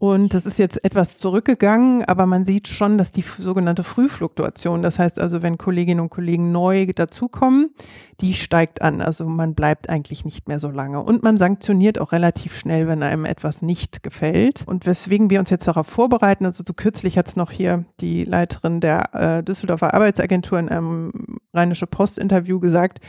Und 0.00 0.32
das 0.32 0.46
ist 0.46 0.58
jetzt 0.58 0.82
etwas 0.82 1.18
zurückgegangen, 1.18 2.06
aber 2.06 2.24
man 2.24 2.46
sieht 2.46 2.68
schon, 2.68 2.96
dass 2.96 3.12
die 3.12 3.20
sogenannte 3.20 3.84
Frühfluktuation, 3.84 4.82
das 4.82 4.98
heißt 4.98 5.20
also, 5.20 5.42
wenn 5.42 5.58
Kolleginnen 5.58 6.00
und 6.00 6.08
Kollegen 6.08 6.52
neu 6.52 6.86
dazukommen, 6.86 7.74
die 8.22 8.32
steigt 8.32 8.80
an. 8.80 9.02
Also 9.02 9.26
man 9.26 9.54
bleibt 9.54 9.90
eigentlich 9.90 10.24
nicht 10.24 10.48
mehr 10.48 10.58
so 10.58 10.70
lange. 10.70 11.02
Und 11.02 11.22
man 11.22 11.36
sanktioniert 11.36 11.98
auch 11.98 12.12
relativ 12.12 12.56
schnell, 12.56 12.88
wenn 12.88 13.02
einem 13.02 13.26
etwas 13.26 13.60
nicht 13.60 14.02
gefällt. 14.02 14.62
Und 14.66 14.86
weswegen 14.86 15.28
wir 15.28 15.38
uns 15.38 15.50
jetzt 15.50 15.68
darauf 15.68 15.86
vorbereiten, 15.86 16.46
also 16.46 16.64
so 16.66 16.72
kürzlich 16.72 17.18
hat 17.18 17.28
es 17.28 17.36
noch 17.36 17.50
hier 17.50 17.84
die 18.00 18.24
Leiterin 18.24 18.80
der 18.80 19.14
äh, 19.14 19.42
Düsseldorfer 19.42 19.92
Arbeitsagentur 19.92 20.58
in 20.58 20.70
einem 20.70 21.12
Rheinische 21.52 21.86
Post-Interview 21.86 22.58
gesagt, 22.58 23.00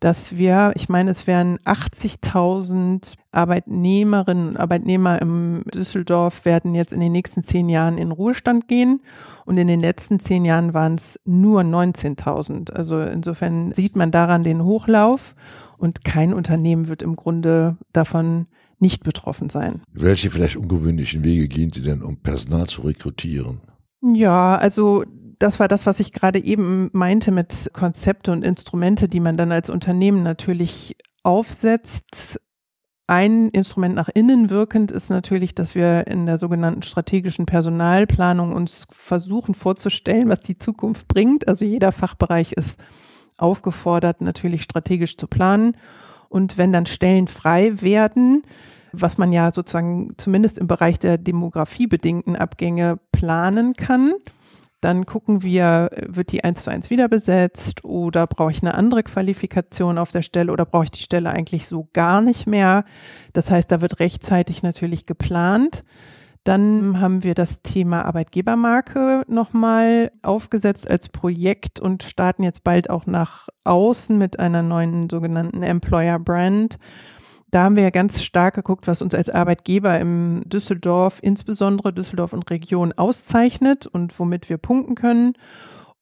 dass 0.00 0.36
wir, 0.36 0.72
ich 0.76 0.88
meine, 0.88 1.10
es 1.10 1.26
wären 1.26 1.58
80.000 1.58 3.14
Arbeitnehmerinnen 3.30 4.48
und 4.50 4.56
Arbeitnehmer 4.56 5.20
im 5.20 5.64
Düsseldorf 5.74 6.44
werden 6.44 6.74
jetzt 6.74 6.92
in 6.92 7.00
den 7.00 7.12
nächsten 7.12 7.42
zehn 7.42 7.68
Jahren 7.68 7.98
in 7.98 8.12
Ruhestand 8.12 8.68
gehen. 8.68 9.00
Und 9.44 9.58
in 9.58 9.68
den 9.68 9.80
letzten 9.80 10.18
zehn 10.20 10.44
Jahren 10.44 10.74
waren 10.74 10.96
es 10.96 11.20
nur 11.24 11.62
19.000. 11.62 12.72
Also 12.72 13.00
insofern 13.00 13.72
sieht 13.72 13.96
man 13.96 14.10
daran 14.10 14.42
den 14.42 14.62
Hochlauf 14.62 15.34
und 15.78 16.04
kein 16.04 16.34
Unternehmen 16.34 16.88
wird 16.88 17.02
im 17.02 17.16
Grunde 17.16 17.76
davon 17.92 18.46
nicht 18.78 19.04
betroffen 19.04 19.48
sein. 19.48 19.82
Welche 19.92 20.30
vielleicht 20.30 20.56
ungewöhnlichen 20.56 21.24
Wege 21.24 21.48
gehen 21.48 21.70
Sie 21.72 21.82
denn, 21.82 22.02
um 22.02 22.16
Personal 22.18 22.66
zu 22.66 22.82
rekrutieren? 22.82 23.60
Ja, 24.02 24.56
also 24.56 25.04
das 25.38 25.60
war 25.60 25.68
das, 25.68 25.86
was 25.86 26.00
ich 26.00 26.12
gerade 26.12 26.42
eben 26.42 26.90
meinte 26.92 27.30
mit 27.30 27.70
Konzepte 27.72 28.32
und 28.32 28.44
Instrumente, 28.44 29.08
die 29.08 29.20
man 29.20 29.36
dann 29.36 29.52
als 29.52 29.70
Unternehmen 29.70 30.22
natürlich 30.22 30.96
aufsetzt. 31.22 32.40
Ein 33.08 33.50
Instrument 33.50 33.94
nach 33.94 34.08
innen 34.08 34.50
wirkend 34.50 34.90
ist 34.90 35.10
natürlich, 35.10 35.54
dass 35.54 35.74
wir 35.74 36.06
in 36.08 36.26
der 36.26 36.38
sogenannten 36.38 36.82
strategischen 36.82 37.46
Personalplanung 37.46 38.52
uns 38.52 38.86
versuchen 38.90 39.54
vorzustellen, 39.54 40.28
was 40.28 40.40
die 40.40 40.58
Zukunft 40.58 41.06
bringt. 41.06 41.46
Also 41.46 41.64
jeder 41.64 41.92
Fachbereich 41.92 42.52
ist 42.52 42.80
aufgefordert, 43.38 44.22
natürlich 44.22 44.62
strategisch 44.62 45.16
zu 45.16 45.28
planen. 45.28 45.76
Und 46.28 46.58
wenn 46.58 46.72
dann 46.72 46.86
Stellen 46.86 47.28
frei 47.28 47.80
werden, 47.80 48.42
was 48.92 49.18
man 49.18 49.32
ja 49.32 49.52
sozusagen 49.52 50.14
zumindest 50.16 50.58
im 50.58 50.66
Bereich 50.66 50.98
der 50.98 51.18
demografiebedingten 51.18 52.34
Abgänge 52.34 52.98
planen 53.12 53.74
kann, 53.74 54.12
dann 54.80 55.06
gucken 55.06 55.42
wir, 55.42 55.90
wird 56.06 56.32
die 56.32 56.44
eins 56.44 56.64
zu 56.64 56.70
eins 56.70 56.90
wieder 56.90 57.08
besetzt 57.08 57.84
oder 57.84 58.26
brauche 58.26 58.50
ich 58.50 58.62
eine 58.62 58.74
andere 58.74 59.02
Qualifikation 59.02 59.98
auf 59.98 60.10
der 60.10 60.22
Stelle 60.22 60.52
oder 60.52 60.66
brauche 60.66 60.84
ich 60.84 60.90
die 60.90 61.02
Stelle 61.02 61.30
eigentlich 61.30 61.66
so 61.66 61.88
gar 61.92 62.20
nicht 62.20 62.46
mehr. 62.46 62.84
Das 63.32 63.50
heißt, 63.50 63.70
da 63.72 63.80
wird 63.80 64.00
rechtzeitig 64.00 64.62
natürlich 64.62 65.06
geplant. 65.06 65.84
Dann 66.44 67.00
haben 67.00 67.24
wir 67.24 67.34
das 67.34 67.62
Thema 67.62 68.04
Arbeitgebermarke 68.04 69.24
nochmal 69.26 70.12
aufgesetzt 70.22 70.88
als 70.88 71.08
Projekt 71.08 71.80
und 71.80 72.04
starten 72.04 72.44
jetzt 72.44 72.62
bald 72.62 72.88
auch 72.88 73.06
nach 73.06 73.48
außen 73.64 74.16
mit 74.16 74.38
einer 74.38 74.62
neuen 74.62 75.10
sogenannten 75.10 75.64
Employer 75.64 76.20
Brand 76.20 76.78
da 77.56 77.62
haben 77.62 77.76
wir 77.76 77.84
ja 77.84 77.90
ganz 77.90 78.22
stark 78.22 78.54
geguckt, 78.54 78.86
was 78.86 79.00
uns 79.00 79.14
als 79.14 79.30
Arbeitgeber 79.30 79.98
im 79.98 80.42
Düsseldorf, 80.44 81.20
insbesondere 81.22 81.90
Düsseldorf 81.90 82.34
und 82.34 82.50
Region 82.50 82.92
auszeichnet 82.92 83.86
und 83.86 84.18
womit 84.18 84.50
wir 84.50 84.58
punkten 84.58 84.94
können. 84.94 85.32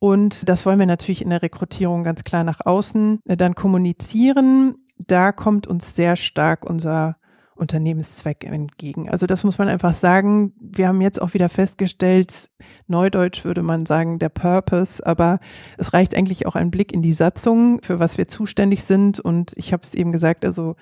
Und 0.00 0.48
das 0.48 0.66
wollen 0.66 0.80
wir 0.80 0.86
natürlich 0.86 1.22
in 1.22 1.30
der 1.30 1.42
Rekrutierung 1.42 2.02
ganz 2.02 2.24
klar 2.24 2.42
nach 2.42 2.58
außen 2.66 3.20
äh, 3.26 3.36
dann 3.36 3.54
kommunizieren. 3.54 4.78
Da 4.98 5.30
kommt 5.30 5.68
uns 5.68 5.94
sehr 5.94 6.16
stark 6.16 6.68
unser 6.68 7.18
Unternehmenszweck 7.54 8.42
entgegen. 8.44 9.08
Also 9.08 9.26
das 9.26 9.44
muss 9.44 9.58
man 9.58 9.68
einfach 9.68 9.94
sagen. 9.94 10.54
Wir 10.58 10.88
haben 10.88 11.00
jetzt 11.00 11.22
auch 11.22 11.34
wieder 11.34 11.48
festgestellt, 11.48 12.50
neudeutsch 12.88 13.44
würde 13.44 13.62
man 13.62 13.86
sagen, 13.86 14.18
der 14.18 14.28
Purpose, 14.28 15.06
aber 15.06 15.38
es 15.78 15.92
reicht 15.92 16.16
eigentlich 16.16 16.46
auch 16.46 16.56
ein 16.56 16.72
Blick 16.72 16.92
in 16.92 17.02
die 17.02 17.12
Satzung, 17.12 17.80
für 17.80 18.00
was 18.00 18.18
wir 18.18 18.26
zuständig 18.26 18.82
sind. 18.82 19.20
Und 19.20 19.52
ich 19.54 19.72
habe 19.72 19.84
es 19.84 19.94
eben 19.94 20.10
gesagt, 20.10 20.44
also 20.44 20.74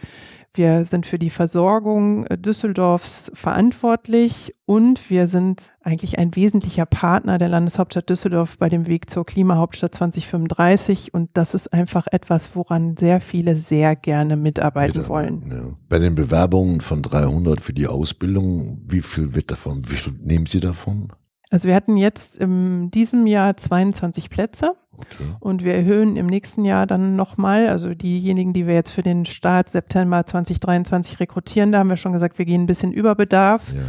wir 0.55 0.85
sind 0.85 1.07
für 1.07 1.19
die 1.19 1.31
Versorgung 1.31 2.27
äh, 2.27 2.37
Düsseldorfs 2.37 3.31
verantwortlich 3.35 4.55
und 4.67 5.09
wir 5.09 5.27
sind 5.27 5.73
eigentlich 5.83 6.19
ein 6.19 6.35
wesentlicher 6.37 6.85
Partner 6.85 7.39
der 7.39 7.49
Landeshauptstadt 7.49 8.11
Düsseldorf 8.11 8.59
bei 8.59 8.69
dem 8.69 8.87
Weg 8.87 9.09
zur 9.09 9.25
Klimahauptstadt 9.25 9.95
2035. 9.95 11.15
Und 11.15 11.31
das 11.35 11.55
ist 11.55 11.73
einfach 11.73 12.07
etwas, 12.11 12.51
woran 12.55 12.97
sehr 12.97 13.21
viele 13.21 13.57
sehr 13.57 13.97
gerne 13.97 14.37
mitarbeiten 14.37 14.93
Bitte, 14.93 15.09
wollen. 15.09 15.43
Ja. 15.51 15.75
Bei 15.89 15.99
den 15.99 16.15
Bewerbungen 16.15 16.81
von 16.81 17.03
300 17.03 17.61
für 17.61 17.73
die 17.73 17.87
Ausbildung, 17.87 18.83
wie 18.87 19.03
viel 19.03 19.35
wird 19.35 19.51
davon, 19.51 19.83
wie 19.89 19.97
viel 19.97 20.13
nehmen 20.21 20.47
Sie 20.47 20.61
davon? 20.61 21.13
Also 21.51 21.69
wir 21.69 21.75
hatten 21.75 21.97
jetzt 21.97 22.39
in 22.39 22.91
diesem 22.91 23.27
Jahr 23.27 23.57
22 23.57 24.31
Plätze. 24.31 24.75
Okay. 24.97 25.35
Und 25.41 25.65
wir 25.65 25.75
erhöhen 25.75 26.17
im 26.17 26.27
nächsten 26.27 26.65
Jahr 26.65 26.87
dann 26.87 27.17
nochmal, 27.17 27.69
also 27.69 27.95
diejenigen, 27.95 28.53
die 28.53 28.67
wir 28.67 28.75
jetzt 28.75 28.91
für 28.91 29.03
den 29.03 29.25
Start 29.25 29.71
September 29.71 30.25
2023 30.25 31.21
rekrutieren, 31.21 31.73
da 31.73 31.79
haben 31.79 31.89
wir 31.89 31.97
schon 31.97 32.13
gesagt, 32.13 32.39
wir 32.39 32.45
gehen 32.45 32.63
ein 32.63 32.67
bisschen 32.67 32.93
über 32.93 33.15
Bedarf. 33.15 33.73
Ja. 33.73 33.83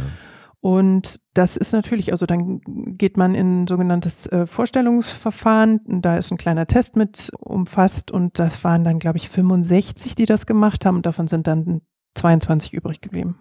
Und 0.60 1.20
das 1.34 1.58
ist 1.58 1.72
natürlich, 1.72 2.10
also 2.12 2.24
dann 2.24 2.62
geht 2.96 3.18
man 3.18 3.34
in 3.34 3.64
ein 3.64 3.66
sogenanntes 3.66 4.26
äh, 4.28 4.46
Vorstellungsverfahren. 4.46 5.80
Da 6.00 6.16
ist 6.16 6.30
ein 6.30 6.38
kleiner 6.38 6.66
Test 6.66 6.96
mit 6.96 7.30
umfasst 7.38 8.10
und 8.10 8.38
das 8.38 8.64
waren 8.64 8.82
dann, 8.82 8.98
glaube 8.98 9.18
ich, 9.18 9.28
65, 9.28 10.14
die 10.14 10.24
das 10.24 10.46
gemacht 10.46 10.86
haben 10.86 10.96
und 10.96 11.04
davon 11.04 11.28
sind 11.28 11.46
dann 11.46 11.82
22 12.14 12.72
übrig 12.72 13.02
geblieben. 13.02 13.38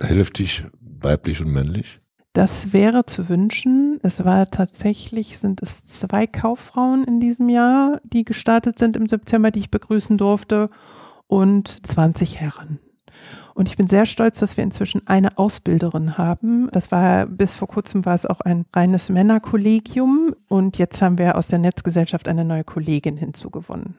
Hälftig 0.00 0.64
weiblich 0.80 1.42
und 1.42 1.52
männlich? 1.52 2.00
Das 2.32 2.72
wäre 2.72 3.04
zu 3.04 3.28
wünschen. 3.28 4.00
Es 4.02 4.24
war 4.24 4.50
tatsächlich, 4.50 5.38
sind 5.38 5.62
es 5.62 5.84
zwei 5.84 6.26
Kauffrauen 6.26 7.04
in 7.04 7.20
diesem 7.20 7.50
Jahr, 7.50 8.00
die 8.04 8.24
gestartet 8.24 8.78
sind 8.78 8.96
im 8.96 9.06
September, 9.06 9.50
die 9.50 9.60
ich 9.60 9.70
begrüßen 9.70 10.16
durfte 10.16 10.70
und 11.26 11.86
20 11.86 12.40
Herren. 12.40 12.78
Und 13.54 13.68
ich 13.68 13.76
bin 13.76 13.86
sehr 13.86 14.06
stolz, 14.06 14.38
dass 14.38 14.56
wir 14.56 14.64
inzwischen 14.64 15.06
eine 15.06 15.36
Ausbilderin 15.36 16.16
haben. 16.16 16.70
Das 16.72 16.90
war 16.90 17.26
bis 17.26 17.54
vor 17.54 17.68
kurzem 17.68 18.06
war 18.06 18.14
es 18.14 18.24
auch 18.24 18.40
ein 18.40 18.64
reines 18.74 19.10
Männerkollegium 19.10 20.34
und 20.48 20.78
jetzt 20.78 21.02
haben 21.02 21.18
wir 21.18 21.36
aus 21.36 21.48
der 21.48 21.58
Netzgesellschaft 21.58 22.28
eine 22.28 22.46
neue 22.46 22.64
Kollegin 22.64 23.18
hinzugewonnen. 23.18 23.96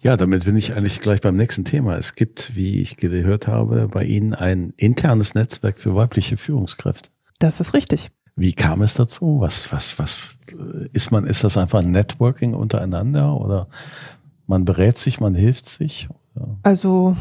Ja, 0.00 0.16
damit 0.16 0.44
bin 0.44 0.56
ich 0.56 0.74
eigentlich 0.74 1.00
gleich 1.00 1.20
beim 1.20 1.34
nächsten 1.34 1.64
Thema. 1.64 1.96
Es 1.96 2.14
gibt, 2.14 2.54
wie 2.56 2.80
ich 2.80 2.96
gehört 2.96 3.46
habe, 3.46 3.88
bei 3.88 4.04
Ihnen 4.04 4.34
ein 4.34 4.72
internes 4.76 5.34
Netzwerk 5.34 5.78
für 5.78 5.94
weibliche 5.94 6.36
Führungskräfte. 6.36 7.10
Das 7.38 7.60
ist 7.60 7.74
richtig. 7.74 8.10
Wie 8.36 8.52
kam 8.52 8.82
es 8.82 8.94
dazu? 8.94 9.40
Was, 9.40 9.72
was, 9.72 9.98
was 9.98 10.18
ist 10.92 11.10
man, 11.10 11.26
ist 11.26 11.42
das 11.42 11.56
einfach 11.56 11.82
ein 11.82 11.90
Networking 11.90 12.54
untereinander 12.54 13.40
oder 13.40 13.68
man 14.46 14.64
berät 14.64 14.98
sich, 14.98 15.20
man 15.20 15.34
hilft 15.34 15.64
sich? 15.66 16.08
Oder? 16.34 16.58
Also 16.62 17.16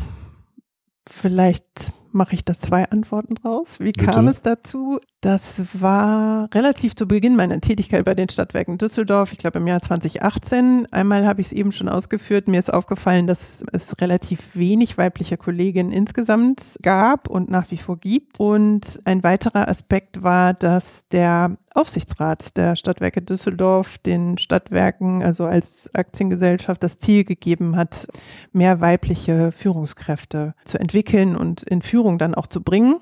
vielleicht 1.08 1.94
mache 2.12 2.36
ich 2.36 2.44
das 2.44 2.60
zwei 2.60 2.90
Antworten 2.90 3.36
draus. 3.36 3.80
Wie 3.80 3.92
Bitte? 3.92 4.06
kam 4.06 4.28
es 4.28 4.42
dazu? 4.42 5.00
Das 5.26 5.82
war 5.82 6.50
relativ 6.54 6.96
zu 6.96 7.08
Beginn 7.08 7.36
meiner 7.36 7.60
Tätigkeit 7.60 8.06
bei 8.06 8.14
den 8.14 8.30
Stadtwerken 8.30 8.78
Düsseldorf, 8.78 9.32
ich 9.32 9.40
glaube 9.40 9.58
im 9.58 9.66
Jahr 9.66 9.82
2018. 9.82 10.86
Einmal 10.92 11.26
habe 11.26 11.42
ich 11.42 11.48
es 11.48 11.54
eben 11.54 11.72
schon 11.72 11.90
ausgeführt. 11.90 12.48
Mir 12.48 12.60
ist 12.60 12.72
aufgefallen, 12.72 13.26
dass 13.26 13.64
es 13.72 14.00
relativ 14.00 14.56
wenig 14.56 15.00
weibliche 15.00 15.38
Kolleginnen 15.38 15.92
insgesamt 15.92 16.78
gab 16.84 17.28
und 17.28 17.50
nach 17.50 17.72
wie 17.72 17.78
vor 17.78 17.98
gibt. 17.98 18.40
Und 18.40 19.00
ein 19.06 19.24
weiterer 19.24 19.68
Aspekt 19.68 20.22
war, 20.22 20.54
dass 20.54 21.08
der 21.08 21.58
Aufsichtsrat 21.74 22.56
der 22.56 22.76
Stadtwerke 22.76 23.24
Düsseldorf 23.24 23.98
den 23.98 24.38
Stadtwerken, 24.38 25.24
also 25.24 25.46
als 25.46 25.90
Aktiengesellschaft, 25.96 26.84
das 26.84 27.00
Ziel 27.00 27.24
gegeben 27.24 27.78
hat, 27.78 28.06
mehr 28.52 28.80
weibliche 28.80 29.52
Führungskräfte 29.52 30.54
zu 30.66 30.80
entwickeln 30.80 31.36
und 31.36 31.64
in 31.64 31.82
Führung 31.82 32.20
dann 32.20 32.36
auch 32.36 32.46
zu 32.46 32.62
bringen 32.62 32.98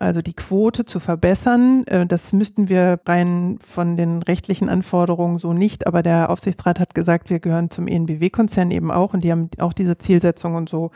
also 0.00 0.22
die 0.22 0.32
Quote 0.32 0.84
zu 0.84 0.98
verbessern. 0.98 1.84
Äh, 1.86 2.06
das 2.06 2.32
müssten 2.32 2.68
wir 2.68 3.00
rein 3.06 3.58
von 3.64 3.96
den 3.96 4.22
rechtlichen 4.22 4.68
Anforderungen 4.68 5.38
so 5.38 5.52
nicht, 5.52 5.86
aber 5.86 6.02
der 6.02 6.30
Aufsichtsrat 6.30 6.80
hat 6.80 6.94
gesagt, 6.94 7.30
wir 7.30 7.38
gehören 7.38 7.70
zum 7.70 7.86
ENBW-Konzern 7.86 8.70
eben 8.70 8.90
auch 8.90 9.14
und 9.14 9.22
die 9.22 9.30
haben 9.30 9.50
auch 9.58 9.72
diese 9.72 9.98
Zielsetzung 9.98 10.54
und 10.54 10.68
so 10.68 10.90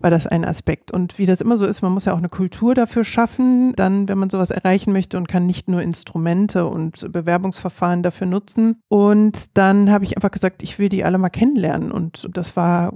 war 0.00 0.10
das 0.10 0.26
ein 0.26 0.44
Aspekt. 0.44 0.92
Und 0.92 1.18
wie 1.18 1.26
das 1.26 1.40
immer 1.40 1.56
so 1.56 1.66
ist, 1.66 1.82
man 1.82 1.92
muss 1.92 2.04
ja 2.04 2.12
auch 2.12 2.18
eine 2.18 2.28
Kultur 2.28 2.74
dafür 2.74 3.04
schaffen, 3.04 3.72
dann, 3.74 4.08
wenn 4.08 4.18
man 4.18 4.30
sowas 4.30 4.50
erreichen 4.50 4.92
möchte 4.92 5.16
und 5.16 5.26
kann 5.26 5.46
nicht 5.46 5.68
nur 5.68 5.82
Instrumente 5.82 6.66
und 6.66 7.10
Bewerbungsverfahren 7.10 8.02
dafür 8.02 8.26
nutzen. 8.26 8.76
Und 8.88 9.56
dann 9.56 9.90
habe 9.90 10.04
ich 10.04 10.16
einfach 10.16 10.30
gesagt, 10.30 10.62
ich 10.62 10.78
will 10.78 10.90
die 10.90 11.02
alle 11.02 11.18
mal 11.18 11.30
kennenlernen 11.30 11.90
und 11.90 12.28
das 12.32 12.56
war 12.56 12.92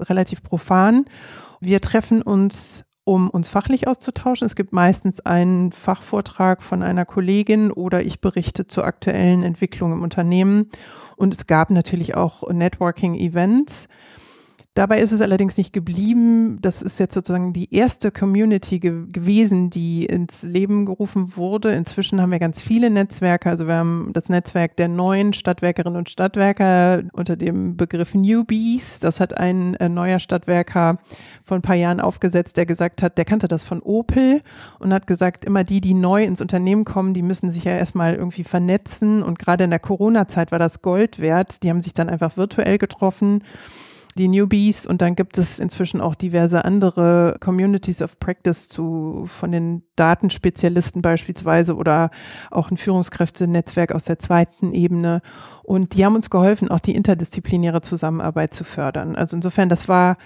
relativ 0.00 0.42
profan. 0.42 1.04
Wir 1.60 1.80
treffen 1.80 2.20
uns 2.20 2.84
um 3.04 3.28
uns 3.28 3.48
fachlich 3.48 3.86
auszutauschen. 3.86 4.46
Es 4.46 4.56
gibt 4.56 4.72
meistens 4.72 5.20
einen 5.20 5.72
Fachvortrag 5.72 6.62
von 6.62 6.82
einer 6.82 7.04
Kollegin 7.04 7.70
oder 7.70 8.02
ich 8.02 8.20
berichte 8.20 8.66
zur 8.66 8.84
aktuellen 8.84 9.42
Entwicklung 9.42 9.92
im 9.92 10.02
Unternehmen. 10.02 10.70
Und 11.16 11.34
es 11.34 11.46
gab 11.46 11.70
natürlich 11.70 12.16
auch 12.16 12.50
Networking-Events. 12.50 13.88
Dabei 14.76 15.00
ist 15.00 15.12
es 15.12 15.20
allerdings 15.20 15.56
nicht 15.56 15.72
geblieben. 15.72 16.58
Das 16.60 16.82
ist 16.82 16.98
jetzt 16.98 17.14
sozusagen 17.14 17.52
die 17.52 17.72
erste 17.72 18.10
Community 18.10 18.80
ge 18.80 19.04
gewesen, 19.06 19.70
die 19.70 20.04
ins 20.04 20.42
Leben 20.42 20.84
gerufen 20.84 21.36
wurde. 21.36 21.72
Inzwischen 21.72 22.20
haben 22.20 22.32
wir 22.32 22.40
ganz 22.40 22.60
viele 22.60 22.90
Netzwerke. 22.90 23.50
Also 23.50 23.68
wir 23.68 23.76
haben 23.76 24.10
das 24.14 24.28
Netzwerk 24.28 24.76
der 24.76 24.88
neuen 24.88 25.32
Stadtwerkerinnen 25.32 25.96
und 25.96 26.10
Stadtwerker 26.10 27.04
unter 27.12 27.36
dem 27.36 27.76
Begriff 27.76 28.14
Newbies. 28.14 28.98
Das 28.98 29.20
hat 29.20 29.38
ein 29.38 29.74
äh, 29.76 29.88
neuer 29.88 30.18
Stadtwerker 30.18 30.98
vor 31.44 31.56
ein 31.56 31.62
paar 31.62 31.76
Jahren 31.76 32.00
aufgesetzt, 32.00 32.56
der 32.56 32.66
gesagt 32.66 33.00
hat, 33.00 33.16
der 33.16 33.24
kannte 33.24 33.46
das 33.46 33.62
von 33.62 33.80
Opel 33.80 34.42
und 34.80 34.92
hat 34.92 35.06
gesagt, 35.06 35.44
immer 35.44 35.62
die, 35.62 35.80
die 35.80 35.94
neu 35.94 36.24
ins 36.24 36.40
Unternehmen 36.40 36.84
kommen, 36.84 37.14
die 37.14 37.22
müssen 37.22 37.52
sich 37.52 37.62
ja 37.62 37.76
erstmal 37.76 38.16
irgendwie 38.16 38.42
vernetzen. 38.42 39.22
Und 39.22 39.38
gerade 39.38 39.62
in 39.62 39.70
der 39.70 39.78
Corona-Zeit 39.78 40.50
war 40.50 40.58
das 40.58 40.82
Gold 40.82 41.20
wert. 41.20 41.62
Die 41.62 41.70
haben 41.70 41.80
sich 41.80 41.92
dann 41.92 42.08
einfach 42.08 42.36
virtuell 42.36 42.78
getroffen 42.78 43.44
die 44.16 44.28
Newbies 44.28 44.86
und 44.86 45.02
dann 45.02 45.16
gibt 45.16 45.38
es 45.38 45.58
inzwischen 45.58 46.00
auch 46.00 46.14
diverse 46.14 46.64
andere 46.64 47.36
Communities 47.40 48.02
of 48.02 48.18
Practice 48.18 48.68
zu 48.68 49.24
von 49.26 49.52
den 49.52 49.82
Datenspezialisten 49.96 51.02
beispielsweise 51.02 51.76
oder 51.76 52.10
auch 52.50 52.70
ein 52.70 52.76
Führungskräftenetzwerk 52.76 53.92
aus 53.92 54.04
der 54.04 54.18
zweiten 54.18 54.72
Ebene 54.72 55.20
und 55.62 55.94
die 55.94 56.04
haben 56.04 56.14
uns 56.14 56.30
geholfen, 56.30 56.70
auch 56.70 56.80
die 56.80 56.94
interdisziplinäre 56.94 57.80
Zusammenarbeit 57.80 58.54
zu 58.54 58.64
fördern. 58.64 59.16
Also 59.16 59.36
insofern, 59.36 59.68
das 59.68 59.88
war 59.88 60.16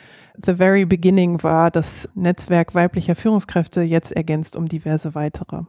the 0.44 0.55
very 0.55 0.85
beginning 0.85 1.42
war 1.42 1.70
das 1.70 2.09
Netzwerk 2.14 2.74
weiblicher 2.74 3.14
Führungskräfte 3.14 3.83
jetzt 3.83 4.12
ergänzt 4.12 4.57
um 4.57 4.68
diverse 4.68 5.14
weitere. 5.14 5.62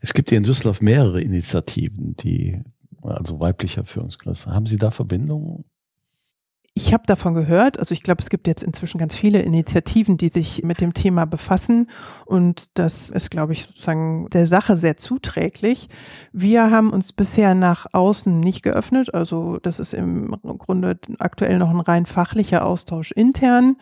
Es 0.00 0.12
gibt 0.12 0.30
hier 0.30 0.38
in 0.38 0.44
Düsseldorf 0.44 0.80
mehrere 0.82 1.22
Initiativen, 1.22 2.14
die 2.16 2.62
also 3.02 3.40
weiblicher 3.40 3.84
Führungskräfte. 3.84 4.50
Haben 4.50 4.66
Sie 4.66 4.76
da 4.76 4.90
Verbindungen? 4.90 5.64
Ich 6.82 6.94
habe 6.94 7.04
davon 7.06 7.34
gehört, 7.34 7.78
also 7.78 7.92
ich 7.92 8.02
glaube, 8.02 8.22
es 8.22 8.30
gibt 8.30 8.46
jetzt 8.46 8.62
inzwischen 8.62 8.96
ganz 8.96 9.14
viele 9.14 9.42
Initiativen, 9.42 10.16
die 10.16 10.28
sich 10.28 10.62
mit 10.62 10.80
dem 10.80 10.94
Thema 10.94 11.26
befassen 11.26 11.90
und 12.24 12.78
das 12.78 13.10
ist, 13.10 13.30
glaube 13.30 13.52
ich, 13.52 13.66
sozusagen 13.66 14.30
der 14.30 14.46
Sache 14.46 14.76
sehr 14.76 14.96
zuträglich. 14.96 15.90
Wir 16.32 16.70
haben 16.70 16.90
uns 16.90 17.12
bisher 17.12 17.54
nach 17.54 17.86
außen 17.92 18.40
nicht 18.40 18.62
geöffnet, 18.62 19.12
also 19.12 19.58
das 19.58 19.78
ist 19.78 19.92
im 19.92 20.34
Grunde 20.42 20.98
aktuell 21.18 21.58
noch 21.58 21.68
ein 21.68 21.80
rein 21.80 22.06
fachlicher 22.06 22.64
Austausch 22.64 23.12
intern 23.12 23.76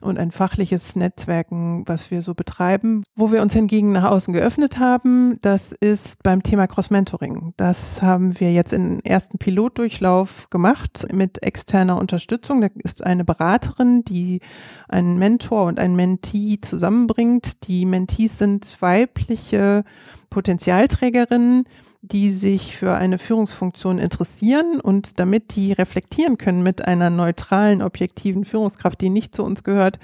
und 0.00 0.18
ein 0.18 0.30
fachliches 0.30 0.96
Netzwerken, 0.96 1.84
was 1.86 2.10
wir 2.10 2.22
so 2.22 2.34
betreiben. 2.34 3.02
Wo 3.14 3.32
wir 3.32 3.42
uns 3.42 3.52
hingegen 3.52 3.92
nach 3.92 4.10
außen 4.10 4.32
geöffnet 4.32 4.78
haben, 4.78 5.38
das 5.42 5.72
ist 5.72 6.22
beim 6.22 6.42
Thema 6.42 6.66
Cross-Mentoring. 6.66 7.52
Das 7.56 8.02
haben 8.02 8.38
wir 8.40 8.52
jetzt 8.52 8.72
im 8.72 9.00
ersten 9.00 9.38
Pilotdurchlauf 9.38 10.48
gemacht 10.50 11.06
mit 11.12 11.42
externer 11.42 11.98
Unterstützung. 11.98 12.60
Da 12.60 12.68
ist 12.82 13.04
eine 13.04 13.24
Beraterin, 13.24 14.04
die 14.04 14.40
einen 14.88 15.18
Mentor 15.18 15.66
und 15.66 15.78
einen 15.78 15.96
Mentee 15.96 16.58
zusammenbringt. 16.60 17.66
Die 17.68 17.84
Mentees 17.86 18.38
sind 18.38 18.80
weibliche 18.80 19.84
Potenzialträgerinnen, 20.30 21.64
die 22.02 22.30
sich 22.30 22.76
für 22.76 22.94
eine 22.94 23.18
Führungsfunktion 23.18 23.98
interessieren 23.98 24.80
und 24.80 25.20
damit 25.20 25.54
die 25.54 25.72
reflektieren 25.72 26.38
können 26.38 26.62
mit 26.62 26.86
einer 26.86 27.10
neutralen, 27.10 27.82
objektiven 27.82 28.44
Führungskraft, 28.44 29.00
die 29.00 29.10
nicht 29.10 29.34
zu 29.34 29.44
uns 29.44 29.64
gehört, 29.64 29.98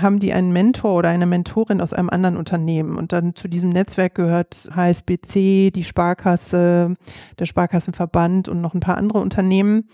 haben 0.00 0.20
die 0.20 0.32
einen 0.32 0.52
Mentor 0.52 0.94
oder 0.94 1.08
eine 1.08 1.26
Mentorin 1.26 1.80
aus 1.80 1.92
einem 1.92 2.08
anderen 2.08 2.36
Unternehmen. 2.36 2.96
Und 2.96 3.12
dann 3.12 3.34
zu 3.34 3.48
diesem 3.48 3.70
Netzwerk 3.70 4.14
gehört 4.14 4.70
HSBC, 4.74 5.70
die 5.72 5.84
Sparkasse, 5.84 6.96
der 7.38 7.46
Sparkassenverband 7.46 8.48
und 8.48 8.60
noch 8.60 8.74
ein 8.74 8.80
paar 8.80 8.96
andere 8.96 9.18
Unternehmen. 9.18 9.88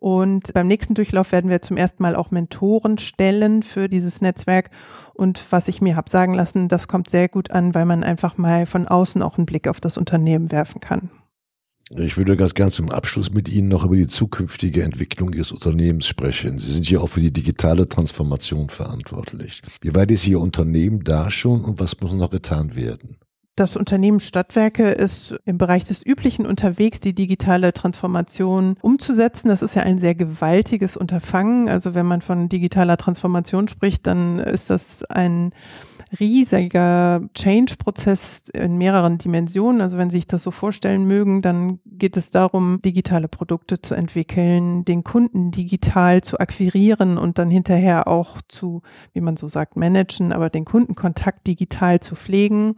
Und 0.00 0.54
beim 0.54 0.66
nächsten 0.66 0.94
Durchlauf 0.94 1.30
werden 1.30 1.50
wir 1.50 1.60
zum 1.60 1.76
ersten 1.76 2.02
Mal 2.02 2.16
auch 2.16 2.30
Mentoren 2.30 2.96
stellen 2.96 3.62
für 3.62 3.86
dieses 3.86 4.22
Netzwerk. 4.22 4.70
Und 5.12 5.44
was 5.50 5.68
ich 5.68 5.82
mir 5.82 5.94
habe 5.94 6.08
sagen 6.08 6.32
lassen, 6.32 6.68
das 6.68 6.88
kommt 6.88 7.10
sehr 7.10 7.28
gut 7.28 7.50
an, 7.50 7.74
weil 7.74 7.84
man 7.84 8.02
einfach 8.02 8.38
mal 8.38 8.64
von 8.64 8.88
außen 8.88 9.22
auch 9.22 9.36
einen 9.36 9.44
Blick 9.44 9.68
auf 9.68 9.78
das 9.78 9.98
Unternehmen 9.98 10.50
werfen 10.50 10.80
kann. 10.80 11.10
Ich 11.98 12.16
würde 12.16 12.36
ganz 12.36 12.54
ganz 12.54 12.76
zum 12.76 12.90
Abschluss 12.90 13.30
mit 13.30 13.50
Ihnen 13.50 13.68
noch 13.68 13.84
über 13.84 13.96
die 13.96 14.06
zukünftige 14.06 14.84
Entwicklung 14.84 15.34
Ihres 15.34 15.52
Unternehmens 15.52 16.06
sprechen. 16.06 16.58
Sie 16.58 16.72
sind 16.72 16.88
ja 16.88 17.00
auch 17.00 17.08
für 17.08 17.20
die 17.20 17.32
digitale 17.32 17.86
Transformation 17.86 18.70
verantwortlich. 18.70 19.60
Wie 19.82 19.94
weit 19.94 20.10
ist 20.12 20.26
Ihr 20.26 20.40
Unternehmen 20.40 21.04
da 21.04 21.30
schon 21.30 21.62
und 21.62 21.78
was 21.78 22.00
muss 22.00 22.14
noch 22.14 22.30
getan 22.30 22.74
werden? 22.74 23.18
Das 23.60 23.76
Unternehmen 23.76 24.20
Stadtwerke 24.20 24.90
ist 24.90 25.38
im 25.44 25.58
Bereich 25.58 25.84
des 25.84 26.00
Üblichen 26.02 26.46
unterwegs, 26.46 26.98
die 26.98 27.14
digitale 27.14 27.74
Transformation 27.74 28.76
umzusetzen. 28.80 29.48
Das 29.48 29.60
ist 29.60 29.74
ja 29.74 29.82
ein 29.82 29.98
sehr 29.98 30.14
gewaltiges 30.14 30.96
Unterfangen. 30.96 31.68
Also 31.68 31.92
wenn 31.92 32.06
man 32.06 32.22
von 32.22 32.48
digitaler 32.48 32.96
Transformation 32.96 33.68
spricht, 33.68 34.06
dann 34.06 34.38
ist 34.38 34.70
das 34.70 35.04
ein 35.04 35.52
riesiger 36.18 37.20
Change-Prozess 37.34 38.48
in 38.48 38.78
mehreren 38.78 39.18
Dimensionen. 39.18 39.82
Also 39.82 39.98
wenn 39.98 40.08
Sie 40.08 40.16
sich 40.16 40.26
das 40.26 40.42
so 40.42 40.50
vorstellen 40.50 41.04
mögen, 41.04 41.42
dann 41.42 41.80
geht 41.84 42.16
es 42.16 42.30
darum, 42.30 42.80
digitale 42.80 43.28
Produkte 43.28 43.82
zu 43.82 43.94
entwickeln, 43.94 44.86
den 44.86 45.04
Kunden 45.04 45.50
digital 45.50 46.22
zu 46.22 46.38
akquirieren 46.38 47.18
und 47.18 47.36
dann 47.36 47.50
hinterher 47.50 48.08
auch 48.08 48.40
zu, 48.48 48.80
wie 49.12 49.20
man 49.20 49.36
so 49.36 49.48
sagt, 49.48 49.76
managen, 49.76 50.32
aber 50.32 50.48
den 50.48 50.64
Kundenkontakt 50.64 51.46
digital 51.46 52.00
zu 52.00 52.14
pflegen. 52.14 52.76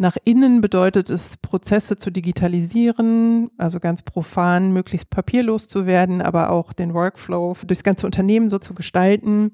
Nach 0.00 0.16
innen 0.24 0.62
bedeutet 0.62 1.10
es, 1.10 1.36
Prozesse 1.36 1.98
zu 1.98 2.10
digitalisieren, 2.10 3.50
also 3.58 3.80
ganz 3.80 4.00
profan, 4.00 4.72
möglichst 4.72 5.10
papierlos 5.10 5.68
zu 5.68 5.84
werden, 5.84 6.22
aber 6.22 6.48
auch 6.48 6.72
den 6.72 6.94
Workflow 6.94 7.54
durchs 7.66 7.82
ganze 7.82 8.06
Unternehmen 8.06 8.48
so 8.48 8.58
zu 8.58 8.72
gestalten. 8.72 9.52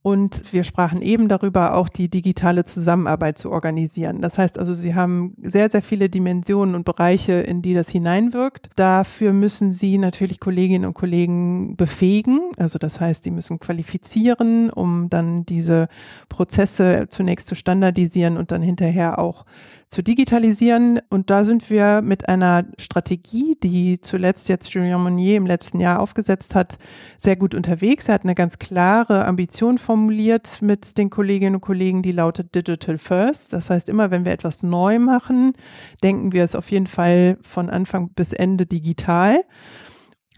Und 0.00 0.52
wir 0.52 0.62
sprachen 0.62 1.02
eben 1.02 1.28
darüber, 1.28 1.74
auch 1.74 1.88
die 1.88 2.08
digitale 2.08 2.62
Zusammenarbeit 2.62 3.38
zu 3.38 3.50
organisieren. 3.50 4.20
Das 4.20 4.38
heißt 4.38 4.56
also, 4.56 4.72
Sie 4.72 4.94
haben 4.94 5.34
sehr, 5.42 5.68
sehr 5.68 5.82
viele 5.82 6.08
Dimensionen 6.08 6.76
und 6.76 6.84
Bereiche, 6.84 7.32
in 7.32 7.60
die 7.60 7.74
das 7.74 7.88
hineinwirkt. 7.88 8.70
Dafür 8.76 9.32
müssen 9.32 9.72
Sie 9.72 9.98
natürlich 9.98 10.38
Kolleginnen 10.38 10.86
und 10.86 10.94
Kollegen 10.94 11.76
befähigen. 11.76 12.52
Also 12.56 12.78
das 12.78 13.00
heißt, 13.00 13.24
Sie 13.24 13.32
müssen 13.32 13.58
qualifizieren, 13.58 14.70
um 14.70 15.10
dann 15.10 15.44
diese 15.44 15.88
Prozesse 16.28 17.08
zunächst 17.10 17.48
zu 17.48 17.56
standardisieren 17.56 18.36
und 18.36 18.52
dann 18.52 18.62
hinterher 18.62 19.18
auch 19.18 19.44
zu 19.88 20.02
digitalisieren. 20.02 21.00
Und 21.08 21.30
da 21.30 21.44
sind 21.44 21.70
wir 21.70 22.02
mit 22.02 22.28
einer 22.28 22.64
Strategie, 22.78 23.56
die 23.62 24.00
zuletzt 24.00 24.48
jetzt 24.48 24.68
Julien 24.70 25.02
Monnier 25.02 25.36
im 25.36 25.46
letzten 25.46 25.80
Jahr 25.80 26.00
aufgesetzt 26.00 26.54
hat, 26.54 26.78
sehr 27.16 27.36
gut 27.36 27.54
unterwegs. 27.54 28.08
Er 28.08 28.14
hat 28.14 28.24
eine 28.24 28.34
ganz 28.34 28.58
klare 28.58 29.24
Ambition 29.24 29.78
formuliert 29.78 30.60
mit 30.60 30.98
den 30.98 31.10
Kolleginnen 31.10 31.56
und 31.56 31.60
Kollegen, 31.62 32.02
die 32.02 32.12
lautet 32.12 32.54
Digital 32.54 32.98
First. 32.98 33.52
Das 33.52 33.70
heißt, 33.70 33.88
immer 33.88 34.10
wenn 34.10 34.24
wir 34.24 34.32
etwas 34.32 34.62
neu 34.62 34.98
machen, 34.98 35.54
denken 36.02 36.32
wir 36.32 36.44
es 36.44 36.54
auf 36.54 36.70
jeden 36.70 36.86
Fall 36.86 37.38
von 37.42 37.70
Anfang 37.70 38.10
bis 38.10 38.32
Ende 38.32 38.66
digital. 38.66 39.44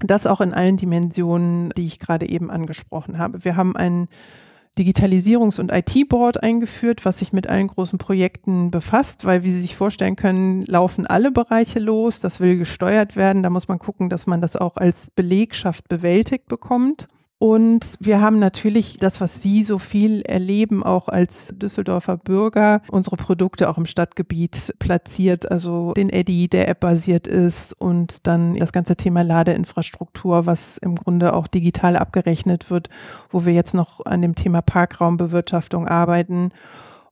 Das 0.02 0.26
auch 0.26 0.40
in 0.40 0.54
allen 0.54 0.76
Dimensionen, 0.76 1.70
die 1.76 1.86
ich 1.86 1.98
gerade 1.98 2.28
eben 2.28 2.50
angesprochen 2.50 3.18
habe. 3.18 3.44
Wir 3.44 3.56
haben 3.56 3.76
einen 3.76 4.08
Digitalisierungs- 4.80 5.60
und 5.60 5.70
IT-Board 5.70 6.42
eingeführt, 6.42 7.04
was 7.04 7.18
sich 7.18 7.32
mit 7.32 7.48
allen 7.48 7.68
großen 7.68 7.98
Projekten 7.98 8.70
befasst, 8.70 9.24
weil, 9.24 9.42
wie 9.42 9.50
Sie 9.50 9.60
sich 9.60 9.76
vorstellen 9.76 10.16
können, 10.16 10.64
laufen 10.64 11.06
alle 11.06 11.30
Bereiche 11.30 11.78
los. 11.78 12.20
Das 12.20 12.40
will 12.40 12.56
gesteuert 12.56 13.14
werden. 13.14 13.42
Da 13.42 13.50
muss 13.50 13.68
man 13.68 13.78
gucken, 13.78 14.08
dass 14.08 14.26
man 14.26 14.40
das 14.40 14.56
auch 14.56 14.76
als 14.76 15.10
Belegschaft 15.14 15.88
bewältigt 15.88 16.48
bekommt. 16.48 17.08
Und 17.42 17.86
wir 18.00 18.20
haben 18.20 18.38
natürlich 18.38 18.98
das, 18.98 19.18
was 19.18 19.40
Sie 19.40 19.62
so 19.62 19.78
viel 19.78 20.20
erleben, 20.20 20.82
auch 20.82 21.08
als 21.08 21.54
Düsseldorfer 21.56 22.18
Bürger, 22.18 22.82
unsere 22.90 23.16
Produkte 23.16 23.70
auch 23.70 23.78
im 23.78 23.86
Stadtgebiet 23.86 24.74
platziert. 24.78 25.50
Also 25.50 25.94
den 25.94 26.10
Eddy, 26.10 26.48
der 26.48 26.68
App-basiert 26.68 27.26
ist 27.26 27.72
und 27.72 28.26
dann 28.26 28.56
das 28.56 28.72
ganze 28.72 28.94
Thema 28.94 29.22
Ladeinfrastruktur, 29.22 30.44
was 30.44 30.76
im 30.76 30.96
Grunde 30.96 31.32
auch 31.32 31.46
digital 31.46 31.96
abgerechnet 31.96 32.68
wird, 32.68 32.90
wo 33.30 33.46
wir 33.46 33.54
jetzt 33.54 33.72
noch 33.72 34.04
an 34.04 34.20
dem 34.20 34.34
Thema 34.34 34.60
Parkraumbewirtschaftung 34.60 35.88
arbeiten 35.88 36.52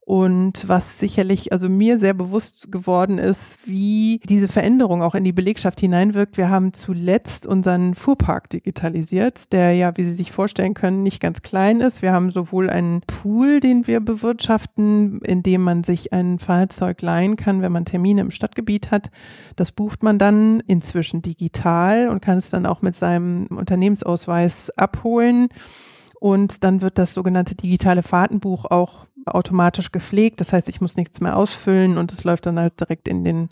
und 0.09 0.67
was 0.67 0.99
sicherlich 0.99 1.53
also 1.53 1.69
mir 1.69 1.99
sehr 1.99 2.15
bewusst 2.15 2.73
geworden 2.73 3.19
ist, 3.19 3.69
wie 3.69 4.23
diese 4.27 4.49
Veränderung 4.49 5.03
auch 5.03 5.15
in 5.15 5.23
die 5.23 5.35
Belegschaft 5.35 5.81
hineinwirkt. 5.81 6.39
Wir 6.39 6.49
haben 6.49 6.73
zuletzt 6.73 7.47
unseren 7.47 7.95
Fuhrpark 7.95 8.49
digitalisiert, 8.49 9.53
der 9.53 9.75
ja, 9.75 9.95
wie 9.99 10.05
Sie 10.05 10.15
sich 10.15 10.33
vorstellen 10.33 10.73
können, 10.73 11.03
nicht 11.03 11.21
ganz 11.21 11.43
klein 11.43 11.83
ist. 11.83 12.01
Wir 12.01 12.15
haben 12.15 12.31
sowohl 12.31 12.71
einen 12.71 13.03
Pool, 13.03 13.61
den 13.61 13.87
wir 13.87 14.01
bewirtschaften, 14.01 15.21
in 15.21 15.43
dem 15.43 15.61
man 15.61 15.85
sich 15.85 16.11
ein 16.11 16.39
Fahrzeug 16.39 17.03
leihen 17.03 17.37
kann, 17.37 17.61
wenn 17.61 17.73
man 17.73 17.85
Termine 17.85 18.23
im 18.23 18.31
Stadtgebiet 18.31 18.91
hat. 18.91 19.11
Das 19.57 19.73
bucht 19.73 20.03
man 20.03 20.19
dann 20.19 20.61
inzwischen 20.61 21.21
digital 21.21 22.09
und 22.09 22.23
kann 22.23 22.39
es 22.39 22.49
dann 22.49 22.65
auch 22.65 22.81
mit 22.81 22.95
seinem 22.95 23.49
Unternehmensausweis 23.49 24.71
abholen. 24.71 25.49
Und 26.19 26.65
dann 26.65 26.81
wird 26.81 26.97
das 26.97 27.13
sogenannte 27.13 27.55
digitale 27.55 28.03
Fahrtenbuch 28.03 28.65
auch 28.65 29.07
automatisch 29.35 29.93
gepflegt. 29.93 30.41
Das 30.41 30.53
heißt, 30.53 30.69
ich 30.69 30.81
muss 30.81 30.97
nichts 30.97 31.21
mehr 31.21 31.37
ausfüllen 31.37 31.99
und 31.99 32.13
es 32.13 32.25
läuft 32.25 32.47
dann 32.47 32.59
halt 32.59 32.79
direkt 32.81 33.09
in 33.09 33.25
den 33.25 33.49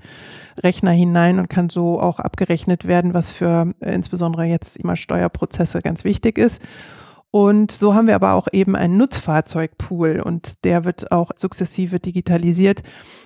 Rechner 0.62 0.90
hinein 0.90 1.38
und 1.38 1.48
kann 1.48 1.68
so 1.68 2.00
auch 2.00 2.18
abgerechnet 2.18 2.86
werden, 2.86 3.14
was 3.14 3.30
für 3.30 3.72
äh, 3.80 3.94
insbesondere 3.94 4.44
jetzt 4.44 4.76
immer 4.76 4.96
Steuerprozesse 4.96 5.80
ganz 5.80 6.04
wichtig 6.04 6.38
ist. 6.38 6.62
Und 7.30 7.72
so 7.72 7.94
haben 7.94 8.06
wir 8.06 8.14
aber 8.14 8.32
auch 8.32 8.48
eben 8.52 8.76
einen 8.76 8.96
Nutzfahrzeugpool 8.96 10.22
und 10.24 10.64
der 10.64 10.84
wird 10.84 11.12
auch 11.12 11.32
sukzessive 11.36 12.00
digitalisiert. 12.00 12.82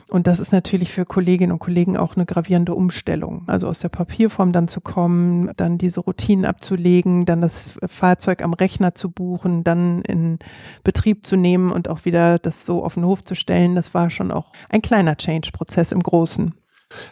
Und 0.08 0.26
das 0.26 0.40
ist 0.40 0.52
natürlich 0.52 0.90
für 0.90 1.04
Kolleginnen 1.04 1.52
und 1.52 1.60
Kollegen 1.60 1.96
auch 1.96 2.16
eine 2.16 2.26
gravierende 2.26 2.74
Umstellung. 2.74 3.44
Also 3.46 3.68
aus 3.68 3.78
der 3.78 3.90
Papierform 3.90 4.52
dann 4.52 4.66
zu 4.66 4.80
kommen, 4.80 5.52
dann 5.56 5.78
diese 5.78 6.00
Routinen 6.00 6.44
abzulegen, 6.44 7.26
dann 7.26 7.40
das 7.40 7.68
Fahrzeug 7.86 8.42
am 8.42 8.52
Rechner 8.52 8.96
zu 8.96 9.10
buchen, 9.10 9.62
dann 9.62 10.02
in 10.02 10.40
Betrieb 10.82 11.24
zu 11.24 11.36
nehmen 11.36 11.70
und 11.70 11.88
auch 11.88 12.04
wieder 12.04 12.40
das 12.40 12.66
so 12.66 12.84
auf 12.84 12.94
den 12.94 13.04
Hof 13.04 13.22
zu 13.24 13.36
stellen. 13.36 13.76
Das 13.76 13.94
war 13.94 14.10
schon 14.10 14.32
auch 14.32 14.50
ein 14.68 14.82
kleiner 14.82 15.16
Change-Prozess 15.16 15.92
im 15.92 16.02
Großen. 16.02 16.54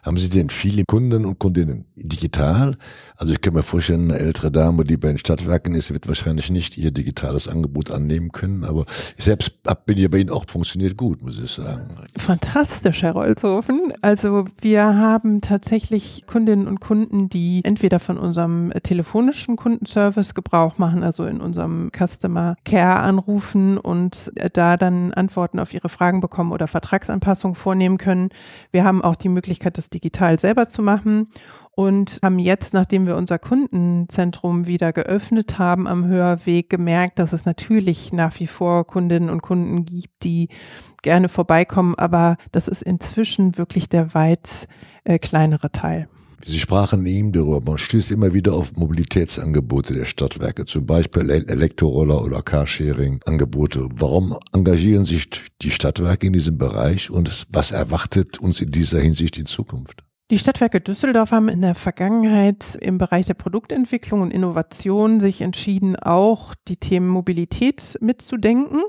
Haben 0.02 0.18
Sie 0.18 0.28
denn 0.28 0.50
viele 0.50 0.84
Kunden 0.84 1.24
und 1.24 1.38
Kundinnen 1.38 1.86
digital? 1.96 2.76
Also 3.16 3.32
ich 3.32 3.40
kann 3.40 3.54
mir 3.54 3.62
vorstellen, 3.62 4.10
eine 4.10 4.20
ältere 4.20 4.50
Dame, 4.50 4.84
die 4.84 4.96
bei 4.96 5.08
den 5.08 5.18
Stadtwerken 5.18 5.74
ist, 5.74 5.92
wird 5.92 6.08
wahrscheinlich 6.08 6.50
nicht 6.50 6.78
ihr 6.78 6.90
digitales 6.90 7.48
Angebot 7.48 7.90
annehmen 7.90 8.32
können. 8.32 8.64
Aber 8.64 8.84
ich 9.16 9.24
selbst 9.24 9.54
bin 9.86 9.98
ja 9.98 10.08
bei 10.08 10.18
Ihnen 10.18 10.30
auch 10.30 10.44
funktioniert 10.48 10.96
gut, 10.96 11.22
muss 11.22 11.38
ich 11.38 11.50
sagen. 11.50 11.88
Fantastisch, 12.16 13.02
Herr 13.02 13.12
Rolzhofen. 13.12 13.92
Also 14.02 14.44
wir 14.60 14.84
haben 14.84 15.40
tatsächlich 15.40 16.24
Kundinnen 16.26 16.68
und 16.68 16.80
Kunden, 16.80 17.28
die 17.28 17.60
entweder 17.64 17.98
von 17.98 18.18
unserem 18.18 18.72
telefonischen 18.82 19.56
Kundenservice 19.56 20.34
Gebrauch 20.34 20.78
machen, 20.78 21.02
also 21.02 21.24
in 21.24 21.40
unserem 21.40 21.90
Customer 21.96 22.56
Care 22.64 23.00
anrufen 23.00 23.78
und 23.78 24.32
da 24.52 24.76
dann 24.76 25.12
Antworten 25.12 25.58
auf 25.58 25.74
ihre 25.74 25.88
Fragen 25.88 26.20
bekommen 26.20 26.52
oder 26.52 26.66
Vertragsanpassungen 26.66 27.54
vornehmen 27.54 27.98
können. 27.98 28.30
Wir 28.70 28.84
haben 28.84 29.02
auch 29.02 29.16
die 29.16 29.28
Möglichkeit, 29.28 29.67
Möglichkeit, 29.68 29.78
das 29.78 29.90
digital 29.90 30.38
selber 30.38 30.68
zu 30.68 30.82
machen 30.82 31.28
und 31.72 32.18
haben 32.22 32.38
jetzt, 32.38 32.74
nachdem 32.74 33.06
wir 33.06 33.16
unser 33.16 33.38
Kundenzentrum 33.38 34.66
wieder 34.66 34.92
geöffnet 34.92 35.58
haben 35.58 35.86
am 35.86 36.06
Hörweg, 36.06 36.70
gemerkt, 36.70 37.18
dass 37.18 37.32
es 37.32 37.44
natürlich 37.44 38.12
nach 38.12 38.38
wie 38.40 38.46
vor 38.46 38.86
Kundinnen 38.86 39.30
und 39.30 39.42
Kunden 39.42 39.84
gibt, 39.84 40.24
die 40.24 40.48
gerne 41.02 41.28
vorbeikommen, 41.28 41.94
aber 41.96 42.36
das 42.50 42.66
ist 42.68 42.82
inzwischen 42.82 43.56
wirklich 43.56 43.88
der 43.88 44.14
weit 44.14 44.66
äh, 45.04 45.18
kleinere 45.18 45.70
Teil. 45.70 46.08
Sie 46.44 46.58
sprachen 46.58 47.04
eben 47.04 47.32
darüber, 47.32 47.60
man 47.60 47.78
stößt 47.78 48.10
immer 48.12 48.32
wieder 48.32 48.54
auf 48.54 48.74
Mobilitätsangebote 48.76 49.94
der 49.94 50.04
Stadtwerke, 50.04 50.64
zum 50.64 50.86
Beispiel 50.86 51.28
Elektroroller 51.30 52.22
oder 52.22 52.42
Carsharing-Angebote. 52.42 53.88
Warum 53.92 54.36
engagieren 54.52 55.04
sich 55.04 55.28
die 55.60 55.70
Stadtwerke 55.70 56.26
in 56.26 56.32
diesem 56.32 56.56
Bereich 56.56 57.10
und 57.10 57.46
was 57.50 57.72
erwartet 57.72 58.38
uns 58.38 58.60
in 58.60 58.70
dieser 58.70 59.00
Hinsicht 59.00 59.36
in 59.36 59.46
Zukunft? 59.46 60.04
Die 60.30 60.38
Stadtwerke 60.38 60.80
Düsseldorf 60.80 61.32
haben 61.32 61.48
in 61.48 61.62
der 61.62 61.74
Vergangenheit 61.74 62.76
im 62.80 62.98
Bereich 62.98 63.26
der 63.26 63.34
Produktentwicklung 63.34 64.20
und 64.20 64.30
Innovation 64.30 65.20
sich 65.20 65.40
entschieden, 65.40 65.96
auch 65.96 66.54
die 66.68 66.76
Themen 66.76 67.08
Mobilität 67.08 67.96
mitzudenken. 68.00 68.82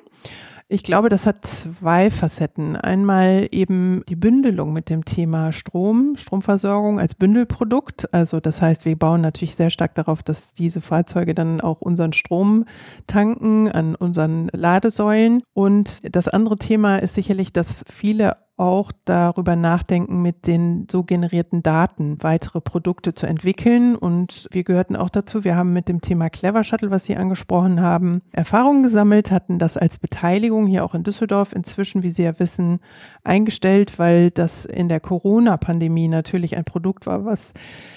Ich 0.71 0.83
glaube, 0.83 1.09
das 1.09 1.25
hat 1.25 1.47
zwei 1.47 2.11
Facetten. 2.11 2.75
Einmal 2.75 3.47
eben 3.49 4.03
die 4.07 4.15
Bündelung 4.15 4.71
mit 4.71 4.91
dem 4.91 5.03
Thema 5.03 5.51
Strom, 5.51 6.15
Stromversorgung 6.15 6.99
als 6.99 7.15
Bündelprodukt. 7.15 8.13
Also 8.13 8.39
das 8.39 8.61
heißt, 8.61 8.85
wir 8.85 8.95
bauen 8.95 9.21
natürlich 9.21 9.55
sehr 9.55 9.71
stark 9.71 9.95
darauf, 9.95 10.21
dass 10.21 10.53
diese 10.53 10.79
Fahrzeuge 10.79 11.33
dann 11.33 11.59
auch 11.59 11.81
unseren 11.81 12.13
Strom 12.13 12.65
tanken 13.07 13.67
an 13.71 13.95
unseren 13.95 14.47
Ladesäulen. 14.53 15.41
Und 15.53 16.01
das 16.15 16.27
andere 16.27 16.57
Thema 16.57 16.97
ist 16.97 17.15
sicherlich, 17.15 17.51
dass 17.51 17.83
viele 17.91 18.35
auch 18.59 18.91
darüber 19.05 19.55
nachdenken, 19.55 20.21
mit 20.21 20.45
den 20.45 20.87
so 20.91 21.03
generierten 21.03 21.63
Daten 21.63 22.17
weitere 22.21 22.61
Produkte 22.61 23.13
zu 23.13 23.25
entwickeln. 23.25 23.95
Und 23.95 24.47
wir 24.51 24.63
gehörten 24.63 24.95
auch 24.95 25.09
dazu. 25.09 25.43
Wir 25.43 25.55
haben 25.55 25.73
mit 25.73 25.87
dem 25.87 26.01
Thema 26.01 26.29
Clever 26.29 26.63
Shuttle, 26.63 26.91
was 26.91 27.05
Sie 27.05 27.15
angesprochen 27.15 27.81
haben, 27.81 28.21
Erfahrungen 28.31 28.83
gesammelt, 28.83 29.31
hatten 29.31 29.59
das 29.59 29.77
als 29.77 29.97
Beteiligung 29.97 30.67
hier 30.67 30.83
auch 30.83 30.93
in 30.93 31.03
Düsseldorf 31.03 31.53
inzwischen, 31.53 32.03
wie 32.03 32.09
Sie 32.09 32.23
ja 32.23 32.37
wissen, 32.39 32.79
eingestellt, 33.23 33.97
weil 33.97 34.31
das 34.31 34.65
in 34.65 34.89
der 34.89 34.99
Corona-Pandemie 34.99 36.07
natürlich 36.07 36.57
ein 36.57 36.65
Produkt 36.65 37.05
war, 37.05 37.25
was 37.25 37.53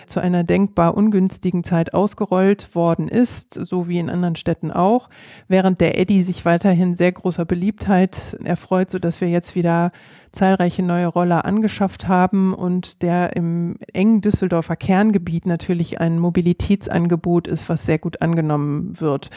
zu 0.07 0.21
einer 0.21 0.45
denkbar 0.45 0.97
ungünstigen 0.97 1.65
Zeit 1.65 1.95
ausgerollt 1.95 2.75
worden 2.75 3.09
ist, 3.09 3.55
so 3.55 3.89
wie 3.89 3.99
in 3.99 4.11
anderen 4.11 4.37
Städten 4.37 4.71
auch, 4.71 5.09
während 5.49 5.81
der 5.81 5.99
Eddy 5.99 6.23
sich 6.23 6.45
weiterhin 6.45 6.95
sehr 6.95 7.13
großer 7.13 7.45
Beliebtheit 7.45 8.37
erfreut, 8.45 8.91
sodass 8.91 9.21
wir 9.21 9.29
jetzt 9.29 9.55
wieder 9.55 9.91
zahlreiche 10.33 10.83
neue 10.83 11.07
Roller 11.07 11.45
angeschafft 11.45 12.09
haben 12.09 12.55
und 12.55 13.03
der 13.03 13.37
im 13.37 13.77
engen 13.93 14.21
Düsseldorfer 14.21 14.77
Kerngebiet 14.77 15.47
natürlich 15.47 16.01
ein 16.01 16.19
Mobilitätsangebot 16.19 17.47
ist, 17.47 17.69
was 17.69 17.85
sehr 17.85 17.99
gut 17.99 18.23
angenommen 18.23 19.01
wird. 19.01 19.31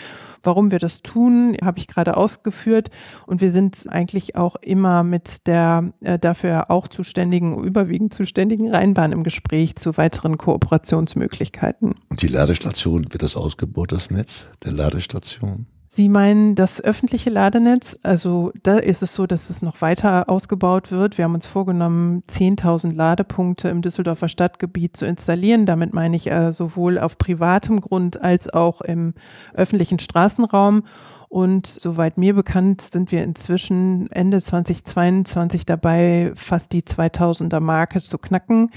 Warum 0.45 0.69
wir 0.69 0.77
das 0.77 1.01
tun, 1.01 1.57
habe 1.63 1.79
ich 1.79 1.87
gerade 1.87 2.15
ausgeführt. 2.15 2.91
Und 3.25 3.41
wir 3.41 3.51
sind 3.51 3.89
eigentlich 3.89 4.35
auch 4.35 4.55
immer 4.57 5.03
mit 5.03 5.47
der 5.47 5.91
äh, 6.01 6.19
dafür 6.19 6.69
auch 6.69 6.87
zuständigen, 6.87 7.63
überwiegend 7.63 8.13
zuständigen 8.13 8.69
Rheinbahn 8.71 9.11
im 9.11 9.23
Gespräch 9.23 9.75
zu 9.75 9.97
weiteren 9.97 10.37
Kooperationsmöglichkeiten. 10.37 11.95
Und 12.09 12.21
die 12.21 12.27
Ladestation, 12.27 13.11
wird 13.11 13.23
das 13.23 13.35
ausgebaut, 13.35 13.91
das 13.91 14.11
Netz 14.11 14.49
der 14.63 14.73
Ladestation? 14.73 15.65
Sie 15.95 16.09
meinen 16.09 16.55
das 16.55 16.81
öffentliche 16.81 17.29
Ladenetz? 17.29 17.97
Also 18.03 18.51
da 18.63 18.79
ist 18.79 19.01
es 19.01 19.15
so, 19.15 19.27
dass 19.27 19.49
es 19.49 19.61
noch 19.61 19.79
weiter 19.79 20.27
ausgebaut 20.27 20.91
wird. 20.91 21.17
Wir 21.17 21.23
haben 21.23 21.35
uns 21.35 21.45
vorgenommen, 21.45 22.21
10.000 22.29 22.93
Ladepunkte 22.93 23.69
im 23.69 23.81
Düsseldorfer 23.81 24.27
Stadtgebiet 24.27 24.97
zu 24.97 25.05
installieren. 25.05 25.65
Damit 25.65 25.93
meine 25.93 26.17
ich 26.17 26.29
äh, 26.29 26.51
sowohl 26.51 26.99
auf 26.99 27.17
privatem 27.17 27.79
Grund 27.79 28.21
als 28.21 28.49
auch 28.49 28.81
im 28.81 29.13
öffentlichen 29.53 29.99
Straßenraum. 29.99 30.83
Und 31.29 31.65
soweit 31.67 32.17
mir 32.17 32.35
bekannt, 32.35 32.81
sind 32.81 33.13
wir 33.13 33.23
inzwischen 33.23 34.11
Ende 34.11 34.41
2022 34.41 35.65
dabei, 35.65 36.33
fast 36.35 36.73
die 36.73 36.81
2000er 36.81 37.61
Marke 37.61 38.01
zu 38.01 38.17
knacken 38.17 38.69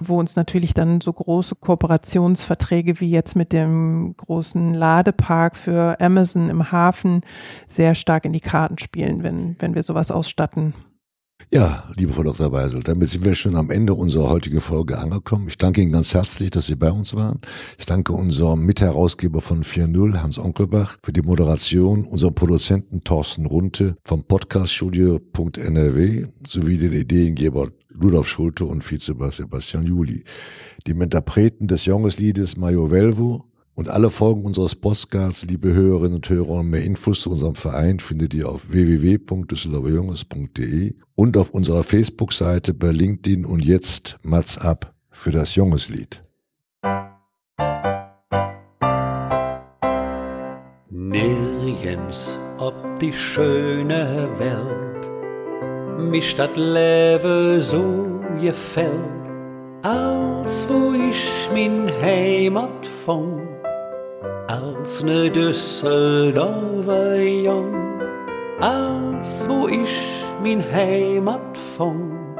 wo 0.00 0.18
uns 0.18 0.34
natürlich 0.34 0.74
dann 0.74 1.00
so 1.00 1.12
große 1.12 1.54
Kooperationsverträge 1.54 3.00
wie 3.00 3.10
jetzt 3.10 3.36
mit 3.36 3.52
dem 3.52 4.14
großen 4.16 4.74
Ladepark 4.74 5.56
für 5.56 6.00
Amazon 6.00 6.50
im 6.50 6.72
Hafen 6.72 7.20
sehr 7.68 7.94
stark 7.94 8.24
in 8.24 8.32
die 8.32 8.40
Karten 8.40 8.78
spielen, 8.78 9.22
wenn, 9.22 9.56
wenn 9.60 9.74
wir 9.74 9.82
sowas 9.82 10.10
ausstatten. 10.10 10.74
Ja, 11.48 11.88
liebe 11.96 12.12
Frau 12.12 12.22
Dr. 12.22 12.52
Weisel, 12.52 12.82
damit 12.82 13.08
sind 13.08 13.24
wir 13.24 13.34
schon 13.34 13.56
am 13.56 13.70
Ende 13.70 13.94
unserer 13.94 14.28
heutigen 14.28 14.60
Folge 14.60 14.98
angekommen. 14.98 15.48
Ich 15.48 15.56
danke 15.56 15.80
Ihnen 15.80 15.92
ganz 15.92 16.14
herzlich, 16.14 16.50
dass 16.50 16.66
Sie 16.66 16.76
bei 16.76 16.92
uns 16.92 17.14
waren. 17.14 17.40
Ich 17.78 17.86
danke 17.86 18.12
unserem 18.12 18.64
Mitherausgeber 18.66 19.40
von 19.40 19.64
4.0, 19.64 20.22
Hans 20.22 20.38
Onkelbach, 20.38 20.98
für 21.02 21.12
die 21.12 21.22
Moderation, 21.22 22.04
unserem 22.04 22.34
Produzenten 22.34 23.02
Thorsten 23.02 23.46
Runte 23.46 23.96
vom 24.04 24.22
Podcaststudio.nrw 24.22 26.26
sowie 26.46 26.78
den 26.78 26.92
Ideengeber 26.92 27.70
Rudolf 28.00 28.28
Schulte 28.28 28.64
und 28.64 28.88
Vizebass 28.88 29.38
Sebastian 29.38 29.84
Juli. 29.84 30.24
Die 30.86 30.92
Interpreten 30.92 31.66
des 31.66 31.84
Jongesliedes 31.84 32.56
Mayo 32.56 32.90
Velvo 32.90 33.49
und 33.74 33.88
alle 33.88 34.10
Folgen 34.10 34.44
unseres 34.44 34.74
Postcards, 34.74 35.46
liebe 35.46 35.72
Hörerinnen 35.72 36.16
und 36.16 36.28
Hörer, 36.28 36.62
mehr 36.62 36.82
Infos 36.82 37.22
zu 37.22 37.30
unserem 37.30 37.54
Verein 37.54 38.00
findet 38.00 38.34
ihr 38.34 38.48
auf 38.48 38.70
www.düsseldorferjunges.de 38.70 40.94
und 41.14 41.36
auf 41.36 41.50
unserer 41.50 41.82
Facebook-Seite 41.82 42.74
bei 42.74 42.90
LinkedIn 42.90 43.44
und 43.44 43.64
jetzt 43.64 44.18
Mats 44.22 44.58
ab 44.58 44.94
für 45.10 45.30
das 45.30 45.54
Jungeslied. 45.54 46.22
Nirgends 50.90 52.38
ob 52.58 52.74
die 53.00 53.12
schöne 53.12 54.28
Welt 54.38 55.10
mich 56.10 56.34
das 56.34 56.50
Leben 56.56 57.60
so 57.60 58.20
gefällt, 58.40 59.30
als 59.82 60.68
wo 60.68 60.92
ich 60.92 61.48
min 61.52 61.90
Heimat 62.02 62.86
fand 62.86 63.59
als 64.50 65.04
ne 65.04 65.30
Düsseldorfer 65.30 67.22
Jung, 67.22 68.00
als 68.60 69.48
wo 69.48 69.68
ich 69.68 70.24
min 70.42 70.60
Heimat 70.72 71.56
fand, 71.76 72.36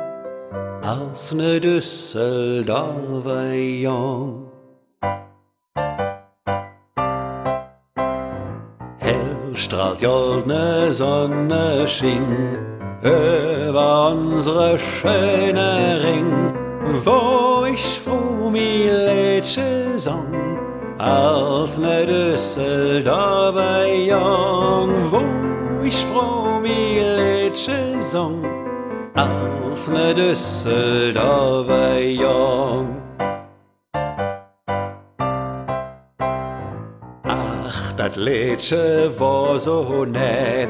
als 0.85 1.33
ne 1.33 1.61
Düsseldorfer 1.61 3.55
Jung. 3.55 4.51
Hell 8.99 9.55
strahlt 9.55 10.01
goldne 10.01 10.92
Sonne 10.92 11.87
schien 11.87 12.49
über 13.03 14.11
unsere 14.11 14.79
schöne 14.79 16.01
Ring, 16.03 16.53
wo 17.05 17.66
ich 17.66 18.01
froh 18.01 18.51
mi 18.51 18.88
Lädsche 18.88 19.96
sang 19.96 20.50
als 21.01 21.79
ne 21.79 22.07
Düsseldorfer 22.07 23.87
Jung, 23.87 24.93
wo 25.11 25.23
ich 25.85 25.97
froh 26.07 26.61
mi 26.61 27.01
Liedje 27.01 28.01
song, 28.01 28.45
als 29.15 29.89
ne 29.89 30.15
Düsseldorfer 30.15 32.01
Jung. 32.01 32.97
Ach, 37.25 37.93
dat 37.97 38.17
Liedje 38.17 39.11
war 39.19 39.59
so 39.59 40.05
nett, 40.05 40.69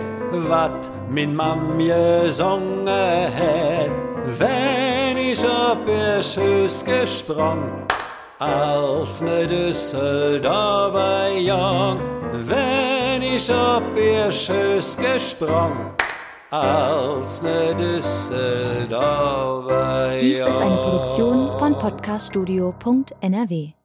wat 0.49 0.91
min 1.11 1.35
Mam 1.35 1.79
gesungen 1.79 2.87
het, 2.87 3.91
wenn 4.39 5.17
ich 5.17 5.45
ob 5.45 5.89
ihr 5.89 6.23
Schüss 6.23 6.85
gesprungen 6.85 7.90
als 8.41 9.21
ne 9.21 9.47
Düsseldorfer 9.47 11.37
Jung, 11.37 12.01
wenn 12.33 13.23
ich 13.23 13.49
ob 13.51 13.83
ihr 13.97 14.33
Schöss 14.33 14.97
gesprungen, 14.97 15.91
als 16.51 17.43
ne 17.43 17.77
Düsseldorfer 17.77 20.15
Jung. 20.15 20.21
Dies 20.21 20.41
ist 20.41 20.47
eine 20.47 20.77
Produktion 20.77 21.59
von 21.59 21.79
podcaststudio.nrw. 21.79 23.80